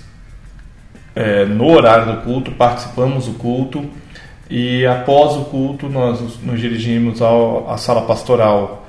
é, 1.15 1.45
no 1.45 1.71
horário 1.71 2.15
do 2.15 2.23
culto, 2.23 2.53
participamos 2.53 3.27
do 3.27 3.35
culto 3.35 3.89
e 4.49 4.87
após 4.87 5.37
o 5.37 5.45
culto 5.45 5.89
nós 5.89 6.21
nos 6.43 6.61
dirigimos 6.61 7.21
ao, 7.21 7.71
à 7.71 7.77
sala 7.77 8.03
pastoral 8.03 8.87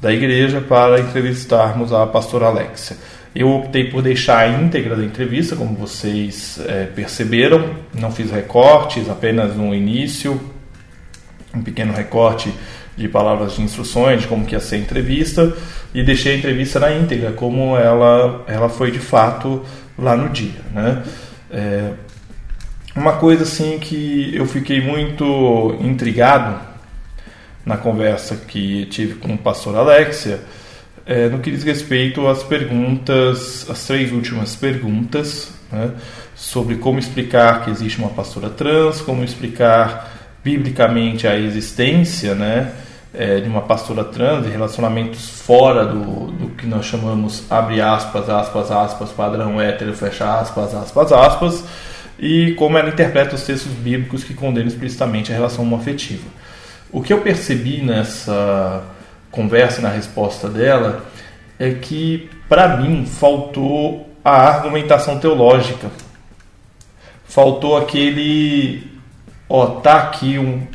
da 0.00 0.12
igreja 0.12 0.60
para 0.60 1.00
entrevistarmos 1.00 1.92
a 1.92 2.06
pastora 2.06 2.46
Alexia. 2.46 2.96
Eu 3.34 3.50
optei 3.50 3.84
por 3.84 4.02
deixar 4.02 4.38
a 4.40 4.48
íntegra 4.48 4.94
da 4.94 5.04
entrevista, 5.04 5.56
como 5.56 5.74
vocês 5.74 6.60
é, 6.66 6.84
perceberam, 6.84 7.70
não 7.94 8.10
fiz 8.10 8.30
recortes, 8.30 9.08
apenas 9.08 9.56
no 9.56 9.74
início, 9.74 10.38
um 11.54 11.62
pequeno 11.62 11.92
recorte 11.92 12.52
de 12.96 13.08
palavras 13.08 13.54
de 13.54 13.62
instruções 13.62 14.22
de 14.22 14.26
como 14.26 14.44
que 14.44 14.54
ia 14.54 14.60
ser 14.60 14.76
a 14.76 14.78
entrevista 14.78 15.52
e 15.94 16.02
deixei 16.02 16.34
a 16.34 16.38
entrevista 16.38 16.78
na 16.78 16.92
íntegra 16.92 17.32
como 17.32 17.76
ela 17.76 18.44
ela 18.46 18.68
foi 18.68 18.90
de 18.90 18.98
fato 18.98 19.62
lá 19.98 20.16
no 20.16 20.28
dia 20.28 20.60
né? 20.72 21.02
É, 21.50 21.92
uma 22.94 23.14
coisa 23.14 23.44
assim 23.44 23.78
que 23.78 24.32
eu 24.34 24.46
fiquei 24.46 24.80
muito 24.80 25.76
intrigado 25.80 26.60
na 27.64 27.76
conversa 27.76 28.36
que 28.36 28.86
tive 28.86 29.14
com 29.14 29.34
o 29.34 29.38
pastor 29.38 29.76
Alexia 29.76 30.40
é, 31.06 31.28
no 31.28 31.38
que 31.38 31.50
diz 31.50 31.64
respeito 31.64 32.26
às 32.28 32.42
perguntas 32.42 33.68
as 33.70 33.86
três 33.86 34.12
últimas 34.12 34.54
perguntas 34.54 35.50
né, 35.70 35.92
sobre 36.34 36.76
como 36.76 36.98
explicar 36.98 37.64
que 37.64 37.70
existe 37.70 37.98
uma 37.98 38.10
pastora 38.10 38.50
trans 38.50 39.00
como 39.00 39.24
explicar 39.24 40.11
biblicamente 40.42 41.26
a 41.26 41.36
existência 41.38 42.34
né, 42.34 42.72
é, 43.14 43.40
de 43.40 43.48
uma 43.48 43.62
pastora 43.62 44.04
trans, 44.04 44.44
de 44.44 44.50
relacionamentos 44.50 45.28
fora 45.28 45.84
do, 45.84 46.32
do 46.32 46.48
que 46.50 46.66
nós 46.66 46.86
chamamos, 46.86 47.44
abre 47.50 47.80
aspas, 47.80 48.28
aspas, 48.28 48.70
aspas, 48.70 49.10
padrão 49.10 49.60
hétero, 49.60 49.94
fecha 49.94 50.40
aspas, 50.40 50.74
aspas, 50.74 51.12
aspas, 51.12 51.64
e 52.18 52.54
como 52.54 52.78
ela 52.78 52.88
interpreta 52.88 53.34
os 53.34 53.42
textos 53.42 53.72
bíblicos 53.72 54.24
que 54.24 54.34
condenam 54.34 54.68
explicitamente 54.68 55.32
a 55.32 55.34
relação 55.34 55.64
homoafetiva. 55.64 56.28
O 56.90 57.02
que 57.02 57.12
eu 57.12 57.20
percebi 57.20 57.82
nessa 57.82 58.82
conversa, 59.30 59.80
na 59.80 59.88
resposta 59.88 60.48
dela, 60.48 61.04
é 61.58 61.70
que, 61.70 62.28
para 62.48 62.76
mim, 62.76 63.06
faltou 63.06 64.08
a 64.24 64.36
argumentação 64.36 65.18
teológica. 65.18 65.90
Faltou 67.24 67.78
aquele 67.78 68.91
ó, 69.52 69.66
tá 69.66 69.96
aqui 69.96 70.38
um 70.38 70.66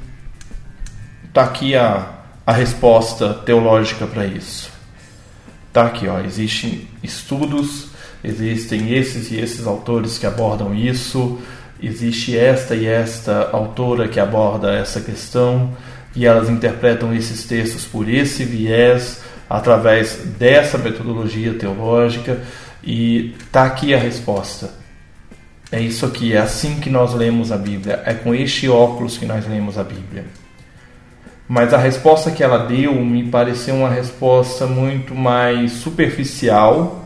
tá 1.33 1.43
aqui 1.43 1.75
a, 1.75 2.11
a 2.45 2.53
resposta 2.53 3.33
teológica 3.33 4.05
para 4.05 4.25
isso. 4.25 4.71
Tá 5.73 5.87
aqui, 5.87 6.07
ó, 6.07 6.19
existem 6.19 6.87
estudos, 7.03 7.87
existem 8.23 8.93
esses 8.93 9.31
e 9.31 9.39
esses 9.39 9.65
autores 9.65 10.17
que 10.17 10.25
abordam 10.25 10.73
isso, 10.73 11.39
existe 11.81 12.37
esta 12.37 12.75
e 12.75 12.85
esta 12.85 13.49
autora 13.51 14.07
que 14.07 14.19
aborda 14.19 14.71
essa 14.71 15.01
questão, 15.01 15.75
e 16.15 16.25
elas 16.25 16.49
interpretam 16.49 17.13
esses 17.13 17.45
textos 17.45 17.83
por 17.85 18.07
esse 18.07 18.43
viés, 18.43 19.21
através 19.49 20.17
dessa 20.39 20.77
metodologia 20.77 21.53
teológica, 21.53 22.41
e 22.83 23.35
está 23.39 23.65
aqui 23.65 23.93
a 23.93 23.99
resposta. 23.99 24.86
É 25.71 25.81
isso 25.81 26.05
aqui, 26.05 26.33
é 26.33 26.37
assim 26.37 26.79
que 26.79 26.89
nós 26.89 27.13
lemos 27.13 27.51
a 27.51 27.57
Bíblia, 27.57 28.01
é 28.05 28.13
com 28.13 28.33
este 28.33 28.69
óculos 28.69 29.17
que 29.17 29.25
nós 29.25 29.45
lemos 29.47 29.77
a 29.77 29.83
Bíblia. 29.83 30.25
Mas 31.47 31.73
a 31.73 31.77
resposta 31.77 32.31
que 32.31 32.43
ela 32.43 32.59
deu 32.59 32.93
me 32.95 33.23
pareceu 33.29 33.75
uma 33.75 33.89
resposta 33.89 34.65
muito 34.65 35.15
mais 35.15 35.71
superficial. 35.73 37.05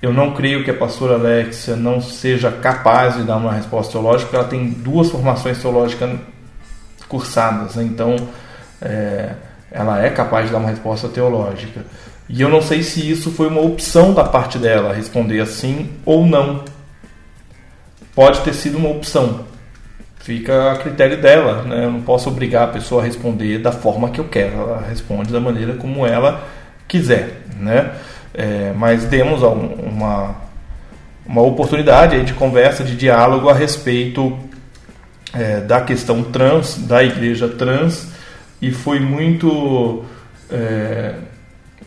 Eu 0.00 0.12
não 0.12 0.32
creio 0.32 0.64
que 0.64 0.70
a 0.70 0.74
pastora 0.74 1.14
Alexia 1.14 1.76
não 1.76 2.00
seja 2.00 2.50
capaz 2.50 3.16
de 3.16 3.22
dar 3.22 3.36
uma 3.36 3.52
resposta 3.52 3.92
teológica, 3.92 4.26
porque 4.26 4.36
ela 4.36 4.48
tem 4.48 4.70
duas 4.70 5.10
formações 5.10 5.58
teológicas 5.58 6.18
cursadas, 7.08 7.76
né? 7.76 7.84
então 7.84 8.16
é, 8.80 9.30
ela 9.70 10.02
é 10.02 10.10
capaz 10.10 10.46
de 10.46 10.52
dar 10.52 10.58
uma 10.58 10.70
resposta 10.70 11.08
teológica. 11.08 11.84
E 12.28 12.40
eu 12.40 12.48
não 12.48 12.62
sei 12.62 12.82
se 12.82 13.10
isso 13.10 13.30
foi 13.30 13.48
uma 13.48 13.60
opção 13.60 14.14
da 14.14 14.24
parte 14.24 14.58
dela, 14.58 14.94
responder 14.94 15.40
assim 15.40 15.90
ou 16.04 16.26
não. 16.26 16.64
Pode 18.14 18.40
ter 18.40 18.54
sido 18.54 18.78
uma 18.78 18.90
opção, 18.90 19.40
fica 20.20 20.72
a 20.72 20.76
critério 20.76 21.20
dela, 21.20 21.62
né? 21.62 21.84
Eu 21.84 21.90
não 21.90 22.00
posso 22.00 22.28
obrigar 22.28 22.64
a 22.64 22.72
pessoa 22.72 23.02
a 23.02 23.04
responder 23.04 23.58
da 23.58 23.72
forma 23.72 24.10
que 24.10 24.20
eu 24.20 24.24
quero. 24.24 24.54
Ela 24.54 24.84
responde 24.88 25.32
da 25.32 25.40
maneira 25.40 25.74
como 25.74 26.06
ela 26.06 26.46
quiser, 26.86 27.42
né? 27.58 27.92
É, 28.32 28.72
mas 28.76 29.04
demos 29.04 29.42
uma, 29.42 30.34
uma 31.26 31.42
oportunidade 31.42 32.22
de 32.24 32.34
conversa, 32.34 32.84
de 32.84 32.96
diálogo 32.96 33.48
a 33.48 33.54
respeito 33.54 34.38
é, 35.34 35.60
da 35.60 35.80
questão 35.80 36.22
trans, 36.22 36.78
da 36.78 37.02
igreja 37.02 37.48
trans, 37.48 38.08
e 38.62 38.70
foi 38.70 39.00
muito, 39.00 40.04
é, 40.50 41.14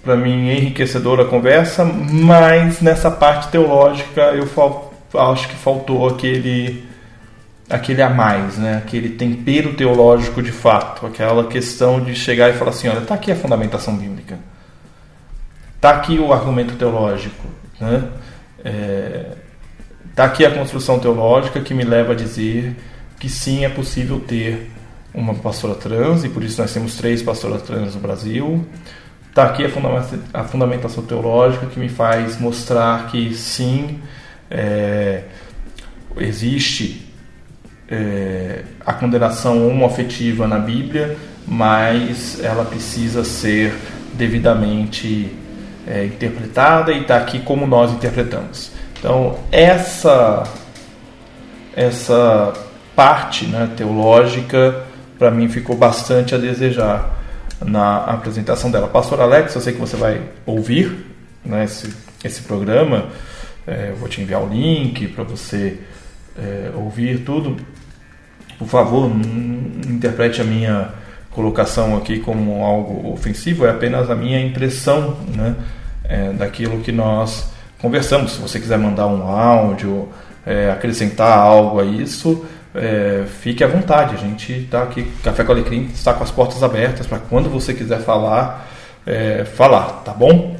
para 0.04 0.16
mim, 0.16 0.50
enriquecedora 0.50 1.24
a 1.24 1.26
conversa, 1.26 1.86
mas 1.86 2.82
nessa 2.82 3.10
parte 3.10 3.48
teológica 3.50 4.22
eu 4.34 4.46
acho 5.20 5.48
que 5.48 5.56
faltou 5.56 6.08
aquele 6.08 6.86
aquele 7.70 8.02
a 8.02 8.10
mais, 8.10 8.58
né? 8.58 8.78
aquele 8.78 9.10
tempero 9.10 9.74
teológico 9.74 10.42
de 10.42 10.54
fato, 10.54 11.06
aquela 11.06 11.48
questão 11.48 12.00
de 12.00 12.16
chegar 12.16 12.50
e 12.50 12.54
falar 12.54 12.72
assim, 12.72 12.88
olha, 12.88 13.00
está 13.00 13.16
aqui 13.16 13.30
a 13.30 13.36
fundamentação 13.36 13.96
bíblica, 13.98 14.40
está 15.76 15.92
aqui 15.92 16.18
o 16.18 16.32
argumento 16.32 16.76
teológico, 16.76 17.46
né? 17.80 18.06
É, 18.64 19.32
aqui 20.16 20.46
a 20.46 20.52
construção 20.52 20.98
teológica 20.98 21.60
que 21.60 21.74
me 21.74 21.84
leva 21.84 22.14
a 22.14 22.16
dizer 22.16 22.76
que 23.20 23.30
sim 23.30 23.66
é 23.66 23.70
possível 23.70 24.20
ter 24.20 24.72
uma 25.14 25.34
pastora 25.34 25.76
trans, 25.76 26.24
e 26.24 26.30
por 26.30 26.44
isso 26.44 26.62
nós 26.62 26.72
temos 26.74 26.96
três 26.96 27.22
pastoras 27.22 27.62
trans 27.64 27.96
no 27.96 28.02
Brasil. 28.02 28.66
Está 29.30 29.46
aqui 29.46 29.64
a 30.34 30.44
fundamentação 30.44 31.04
teológica 31.04 31.68
que 31.68 31.80
me 31.80 31.90
faz 31.90 32.40
mostrar 32.40 33.08
que 33.08 33.34
sim, 33.36 34.00
é, 34.50 35.24
existe 36.18 37.08
é, 37.90 38.64
a 38.86 38.94
condenação 38.94 39.68
homoafetiva 39.68 40.48
na 40.48 40.60
Bíblia, 40.60 41.18
mas 41.48 42.44
ela 42.44 42.66
precisa 42.66 43.24
ser 43.24 43.74
devidamente 44.14 45.32
é, 45.88 46.06
interpretada 46.06 46.92
e 46.92 47.02
está 47.02 47.18
aqui 47.18 47.40
como 47.40 47.66
nós 47.66 47.92
interpretamos. 47.92 48.72
Então, 49.00 49.40
essa, 49.52 50.44
essa 51.76 52.54
parte 52.96 53.46
né, 53.46 53.70
teológica, 53.78 54.84
para 55.18 55.32
mim, 55.32 55.48
ficou 55.48 55.76
bastante 55.76 56.36
a 56.36 56.38
desejar 56.38 57.16
na 57.64 57.98
apresentação 57.98 58.70
dela. 58.70 58.88
Pastor 58.88 59.22
Alex, 59.22 59.56
eu 59.56 59.62
sei 59.62 59.74
que 59.74 59.80
você 59.80 59.96
vai 59.96 60.22
ouvir 60.46 61.06
né, 61.46 61.64
esse, 61.64 61.94
esse 62.24 62.42
programa, 62.42 63.06
é, 63.68 63.92
vou 63.92 64.10
te 64.10 64.22
enviar 64.22 64.42
o 64.42 64.48
link 64.48 65.08
para 65.10 65.24
você 65.24 65.80
é, 66.38 66.72
ouvir 66.74 67.26
tudo 67.26 67.58
por 68.58 68.68
favor, 68.68 69.08
não 69.10 69.94
interprete 69.94 70.42
a 70.42 70.44
minha 70.44 70.90
colocação 71.32 71.96
aqui 71.96 72.20
como 72.20 72.64
algo 72.64 73.14
ofensivo, 73.14 73.66
é 73.66 73.70
apenas 73.70 74.10
a 74.10 74.16
minha 74.16 74.42
impressão 74.42 75.16
né, 75.36 75.56
é, 76.04 76.32
daquilo 76.34 76.80
que 76.80 76.92
nós 76.92 77.52
conversamos. 77.78 78.34
Se 78.34 78.42
você 78.42 78.60
quiser 78.60 78.80
mandar 78.80 79.06
um 79.08 79.28
áudio, 79.28 80.10
é, 80.46 80.72
acrescentar 80.72 81.38
algo 81.38 81.80
a 81.80 81.86
isso, 81.86 82.44
é, 82.74 83.26
fique 83.42 83.64
à 83.64 83.68
vontade. 83.68 84.16
A 84.16 84.18
gente 84.18 84.52
está 84.54 84.82
aqui, 84.82 85.04
Café 85.24 85.44
com 85.44 85.52
Alecrim 85.52 85.90
está 85.94 86.14
com 86.14 86.24
as 86.24 86.32
portas 86.32 86.64
abertas 86.64 87.06
para 87.06 87.20
quando 87.20 87.50
você 87.50 87.76
quiser 87.76 88.00
falar, 88.00 88.68
é, 89.06 89.46
falar, 89.46 90.02
tá 90.04 90.14
bom? 90.14 90.57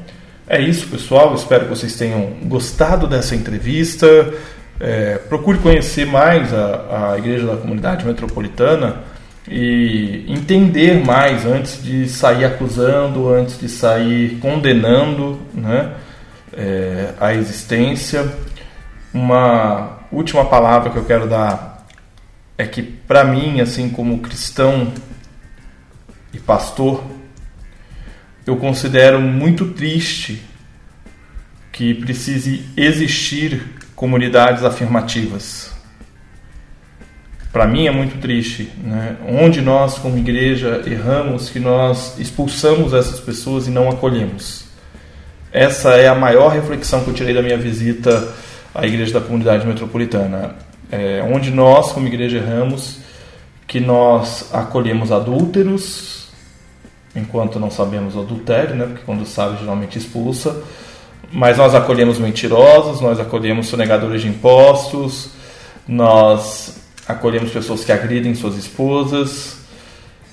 É 0.50 0.58
isso, 0.58 0.88
pessoal. 0.88 1.34
Espero 1.34 1.64
que 1.64 1.70
vocês 1.70 1.94
tenham 1.94 2.30
gostado 2.44 3.06
dessa 3.06 3.36
entrevista. 3.36 4.32
É, 4.80 5.18
procure 5.28 5.58
conhecer 5.58 6.06
mais 6.06 6.54
a, 6.54 7.12
a 7.12 7.18
Igreja 7.18 7.46
da 7.46 7.56
Comunidade 7.58 8.06
Metropolitana 8.06 9.02
e 9.46 10.24
entender 10.26 11.04
mais 11.04 11.44
antes 11.44 11.82
de 11.82 12.08
sair 12.08 12.46
acusando, 12.46 13.28
antes 13.28 13.58
de 13.58 13.68
sair 13.68 14.38
condenando 14.40 15.38
né, 15.52 15.92
é, 16.56 17.10
a 17.20 17.34
existência. 17.34 18.26
Uma 19.12 19.98
última 20.10 20.46
palavra 20.46 20.88
que 20.88 20.96
eu 20.96 21.04
quero 21.04 21.28
dar 21.28 21.86
é 22.56 22.66
que, 22.66 22.82
para 22.82 23.22
mim, 23.22 23.60
assim 23.60 23.90
como 23.90 24.20
cristão 24.20 24.92
e 26.32 26.38
pastor, 26.38 27.04
eu 28.48 28.56
considero 28.56 29.20
muito 29.20 29.66
triste 29.66 30.42
que 31.70 31.92
precise 31.94 32.64
existir 32.76 33.62
comunidades 33.94 34.64
afirmativas. 34.64 35.70
Para 37.52 37.66
mim 37.66 37.86
é 37.86 37.90
muito 37.90 38.18
triste, 38.20 38.72
né? 38.82 39.16
onde 39.28 39.60
nós, 39.60 39.98
como 39.98 40.16
igreja, 40.16 40.82
erramos 40.86 41.50
que 41.50 41.58
nós 41.58 42.18
expulsamos 42.18 42.94
essas 42.94 43.20
pessoas 43.20 43.66
e 43.66 43.70
não 43.70 43.88
acolhemos. 43.88 44.64
Essa 45.52 45.94
é 45.94 46.08
a 46.08 46.14
maior 46.14 46.48
reflexão 46.48 47.02
que 47.02 47.10
eu 47.10 47.14
tirei 47.14 47.34
da 47.34 47.42
minha 47.42 47.58
visita 47.58 48.32
à 48.74 48.86
igreja 48.86 49.12
da 49.14 49.20
comunidade 49.20 49.66
metropolitana. 49.66 50.56
É, 50.90 51.22
onde 51.30 51.50
nós, 51.50 51.92
como 51.92 52.06
igreja, 52.06 52.38
erramos 52.38 52.98
que 53.66 53.78
nós 53.78 54.54
acolhemos 54.54 55.12
adúlteros, 55.12 56.27
enquanto 57.14 57.58
não 57.58 57.70
sabemos 57.70 58.14
o 58.16 58.20
adultério, 58.20 58.74
né? 58.74 58.86
porque 58.86 59.02
quando 59.04 59.26
sabe 59.26 59.58
geralmente 59.58 59.98
expulsa, 59.98 60.62
mas 61.32 61.58
nós 61.58 61.74
acolhemos 61.74 62.18
mentirosos, 62.18 63.00
nós 63.00 63.20
acolhemos 63.20 63.66
sonegadores 63.66 64.22
de 64.22 64.28
impostos, 64.28 65.30
nós 65.86 66.78
acolhemos 67.06 67.50
pessoas 67.50 67.84
que 67.84 67.92
agridem 67.92 68.34
suas 68.34 68.56
esposas 68.56 69.58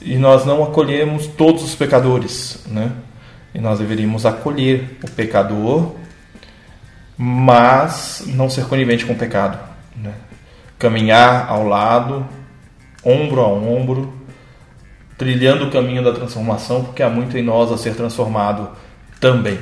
e 0.01 0.17
nós 0.17 0.45
não 0.45 0.63
acolhemos 0.63 1.27
todos 1.27 1.63
os 1.63 1.75
pecadores, 1.75 2.63
né? 2.67 2.91
E 3.53 3.59
nós 3.59 3.79
deveríamos 3.79 4.25
acolher 4.25 4.97
o 5.01 5.09
pecador, 5.09 5.95
mas 7.17 8.23
não 8.27 8.49
ser 8.49 8.65
conivente 8.65 9.05
com 9.05 9.13
o 9.13 9.17
pecado, 9.17 9.57
né? 9.95 10.13
Caminhar 10.77 11.49
ao 11.49 11.65
lado, 11.65 12.27
ombro 13.03 13.41
a 13.41 13.47
ombro, 13.47 14.13
trilhando 15.17 15.65
o 15.65 15.71
caminho 15.71 16.04
da 16.04 16.12
transformação, 16.12 16.84
porque 16.84 17.01
há 17.01 17.10
muito 17.10 17.38
em 17.38 17.43
nós 17.43 17.71
a 17.71 17.78
ser 17.78 17.95
transformado 17.95 18.69
também. 19.19 19.60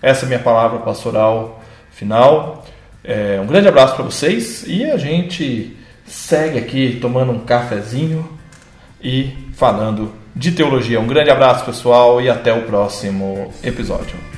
Essa 0.00 0.24
é 0.24 0.26
a 0.26 0.28
minha 0.28 0.40
palavra 0.40 0.78
pastoral 0.80 1.62
final. 1.90 2.64
É, 3.02 3.38
um 3.42 3.46
grande 3.46 3.68
abraço 3.68 3.94
para 3.94 4.04
vocês 4.04 4.64
e 4.66 4.84
a 4.84 4.96
gente 4.96 5.76
segue 6.06 6.58
aqui 6.58 6.98
tomando 7.00 7.32
um 7.32 7.40
cafezinho 7.40 8.28
e 9.02 9.30
falando 9.54 10.12
de 10.34 10.52
teologia. 10.52 11.00
Um 11.00 11.06
grande 11.06 11.30
abraço, 11.30 11.64
pessoal, 11.64 12.20
e 12.20 12.28
até 12.28 12.52
o 12.52 12.62
próximo 12.62 13.52
episódio. 13.62 14.33